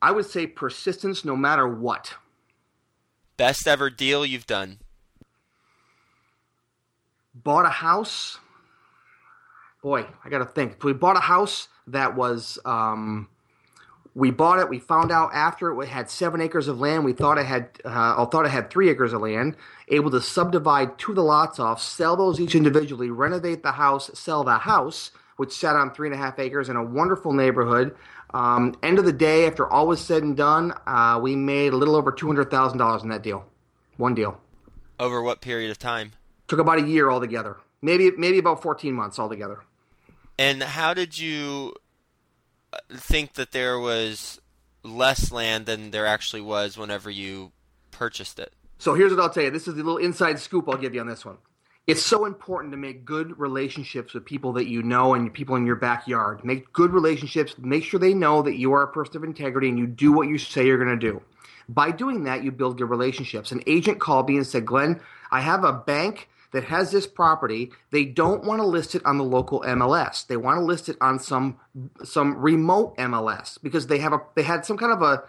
I 0.01 0.11
would 0.11 0.25
say 0.25 0.45
persistence 0.45 1.25
no 1.25 1.35
matter 1.35 1.67
what. 1.67 2.13
Best 3.37 3.67
ever 3.67 3.89
deal 3.89 4.23
you've 4.23 4.45
done? 4.45 4.79
Bought 7.33 7.65
a 7.65 7.69
house. 7.69 8.39
Boy, 9.81 10.05
I 10.23 10.29
got 10.29 10.39
to 10.39 10.45
think. 10.45 10.83
We 10.83 10.93
bought 10.93 11.17
a 11.17 11.21
house 11.21 11.67
that 11.87 12.15
was 12.15 12.57
um, 12.63 13.27
we 14.15 14.29
bought 14.29 14.59
it. 14.59 14.69
We 14.69 14.79
found 14.79 15.11
out 15.11 15.31
after 15.33 15.81
it 15.81 15.87
had 15.87 16.09
seven 16.09 16.39
acres 16.41 16.67
of 16.67 16.79
land. 16.79 17.03
We 17.03 17.13
thought 17.13 17.37
it 17.37 17.45
had, 17.45 17.69
uh, 17.83 18.25
thought 18.25 18.45
it 18.45 18.51
had 18.51 18.69
three 18.69 18.89
acres 18.89 19.11
of 19.13 19.21
land. 19.21 19.55
Able 19.87 20.11
to 20.11 20.21
subdivide 20.21 20.97
two 20.97 21.11
of 21.11 21.15
the 21.15 21.23
lots 21.23 21.59
off, 21.59 21.81
sell 21.81 22.15
those 22.15 22.39
each 22.39 22.55
individually, 22.55 23.09
renovate 23.09 23.63
the 23.63 23.73
house, 23.73 24.11
sell 24.13 24.43
the 24.43 24.59
house, 24.59 25.11
which 25.37 25.51
sat 25.51 25.75
on 25.75 25.93
three 25.93 26.07
and 26.07 26.15
a 26.15 26.17
half 26.17 26.37
acres 26.37 26.69
in 26.69 26.75
a 26.75 26.83
wonderful 26.83 27.33
neighborhood. 27.33 27.95
Um, 28.33 28.75
end 28.83 28.99
of 28.99 29.05
the 29.05 29.13
day, 29.13 29.45
after 29.45 29.67
all 29.67 29.87
was 29.87 30.01
said 30.01 30.23
and 30.23 30.37
done, 30.37 30.73
uh, 30.87 31.19
we 31.21 31.35
made 31.35 31.73
a 31.73 31.77
little 31.77 31.95
over 31.95 32.11
two 32.11 32.27
hundred 32.27 32.51
thousand 32.51 32.77
dollars 32.77 33.03
in 33.03 33.09
that 33.09 33.23
deal. 33.23 33.45
One 33.97 34.13
deal. 34.13 34.39
Over 34.99 35.21
what 35.21 35.41
period 35.41 35.71
of 35.71 35.79
time? 35.79 36.13
Took 36.47 36.59
about 36.59 36.79
a 36.79 36.87
year 36.87 37.09
altogether. 37.09 37.57
Maybe 37.81 38.11
maybe 38.11 38.37
about 38.37 38.61
fourteen 38.61 38.93
months 38.93 39.19
altogether. 39.19 39.61
And 40.37 40.63
how 40.63 40.93
did 40.93 41.17
you 41.17 41.75
uh, 42.71 42.77
think 42.91 43.33
that 43.33 43.51
there 43.51 43.79
was 43.79 44.39
less 44.83 45.31
land 45.31 45.65
than 45.65 45.91
there 45.91 46.05
actually 46.05 46.41
was 46.41 46.77
whenever 46.77 47.09
you 47.09 47.51
purchased 47.91 48.39
it. 48.39 48.53
So 48.77 48.93
here's 48.93 49.11
what 49.11 49.21
I'll 49.21 49.29
tell 49.29 49.43
you. 49.43 49.51
This 49.51 49.67
is 49.67 49.75
the 49.75 49.83
little 49.83 49.97
inside 49.97 50.39
scoop 50.39 50.67
I'll 50.67 50.77
give 50.77 50.93
you 50.93 51.01
on 51.01 51.07
this 51.07 51.25
one. 51.25 51.37
It's 51.85 52.01
so 52.01 52.25
important 52.25 52.71
to 52.71 52.77
make 52.77 53.03
good 53.03 53.37
relationships 53.37 54.13
with 54.13 54.25
people 54.25 54.53
that 54.53 54.67
you 54.67 54.83
know 54.83 55.13
and 55.13 55.33
people 55.33 55.55
in 55.55 55.65
your 55.65 55.75
backyard. 55.75 56.43
Make 56.45 56.71
good 56.71 56.91
relationships. 56.91 57.55
Make 57.57 57.83
sure 57.83 57.99
they 57.99 58.13
know 58.13 58.41
that 58.41 58.57
you 58.57 58.73
are 58.73 58.83
a 58.83 58.87
person 58.87 59.17
of 59.17 59.23
integrity 59.23 59.67
and 59.67 59.77
you 59.77 59.87
do 59.87 60.13
what 60.13 60.27
you 60.29 60.37
say 60.37 60.65
you're 60.65 60.83
going 60.83 60.97
to 60.97 61.11
do. 61.11 61.21
By 61.67 61.91
doing 61.91 62.23
that, 62.23 62.43
you 62.43 62.51
build 62.51 62.77
good 62.77 62.89
relationships. 62.89 63.51
An 63.51 63.63
agent 63.67 63.99
called 63.99 64.29
me 64.29 64.37
and 64.37 64.47
said, 64.47 64.65
Glenn, 64.65 65.01
I 65.31 65.41
have 65.41 65.63
a 65.63 65.73
bank 65.73 66.29
that 66.53 66.65
has 66.65 66.91
this 66.91 67.05
property. 67.05 67.71
They 67.91 68.05
don't 68.05 68.45
want 68.45 68.61
to 68.61 68.65
list 68.65 68.95
it 68.95 69.05
on 69.05 69.17
the 69.17 69.23
local 69.23 69.61
MLS. 69.61 70.25
They 70.25 70.37
want 70.37 70.59
to 70.59 70.63
list 70.63 70.87
it 70.87 70.95
on 71.01 71.19
some 71.19 71.57
some 72.03 72.37
remote 72.37 72.97
MLS 72.97 73.61
because 73.61 73.87
they 73.87 73.97
have 73.97 74.13
a 74.13 74.21
they 74.35 74.43
had 74.43 74.65
some 74.65 74.77
kind 74.77 74.93
of 74.93 75.01
a 75.01 75.23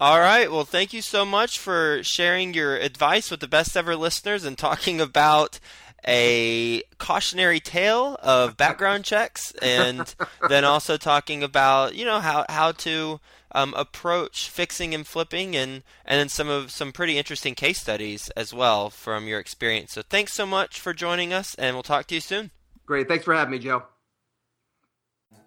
All 0.00 0.20
right. 0.20 0.50
Well, 0.50 0.64
thank 0.64 0.92
you 0.92 1.00
so 1.00 1.24
much 1.24 1.58
for 1.58 2.00
sharing 2.02 2.54
your 2.54 2.76
advice 2.76 3.30
with 3.30 3.40
the 3.40 3.48
best 3.48 3.76
ever 3.76 3.96
listeners 3.96 4.44
and 4.44 4.58
talking 4.58 5.00
about 5.00 5.58
a 6.06 6.82
cautionary 6.98 7.60
tale 7.60 8.16
of 8.20 8.56
background 8.56 9.04
checks 9.04 9.52
and 9.62 10.14
then 10.48 10.64
also 10.64 10.96
talking 10.96 11.44
about, 11.44 11.94
you 11.94 12.04
know, 12.04 12.18
how, 12.18 12.44
how 12.48 12.72
to 12.72 13.20
um, 13.54 13.74
approach 13.74 14.48
fixing 14.48 14.94
and 14.94 15.06
flipping 15.06 15.56
and, 15.56 15.82
and 16.04 16.20
then 16.20 16.28
some 16.28 16.48
of 16.48 16.70
some 16.70 16.92
pretty 16.92 17.18
interesting 17.18 17.54
case 17.54 17.80
studies 17.80 18.30
as 18.30 18.52
well 18.52 18.90
from 18.90 19.26
your 19.26 19.40
experience. 19.40 19.92
So 19.92 20.02
thanks 20.02 20.32
so 20.32 20.46
much 20.46 20.80
for 20.80 20.92
joining 20.92 21.32
us 21.32 21.54
and 21.56 21.76
we'll 21.76 21.82
talk 21.82 22.06
to 22.08 22.14
you 22.14 22.20
soon. 22.20 22.50
Great. 22.86 23.08
Thanks 23.08 23.24
for 23.24 23.34
having 23.34 23.52
me, 23.52 23.58
Joe. 23.58 23.84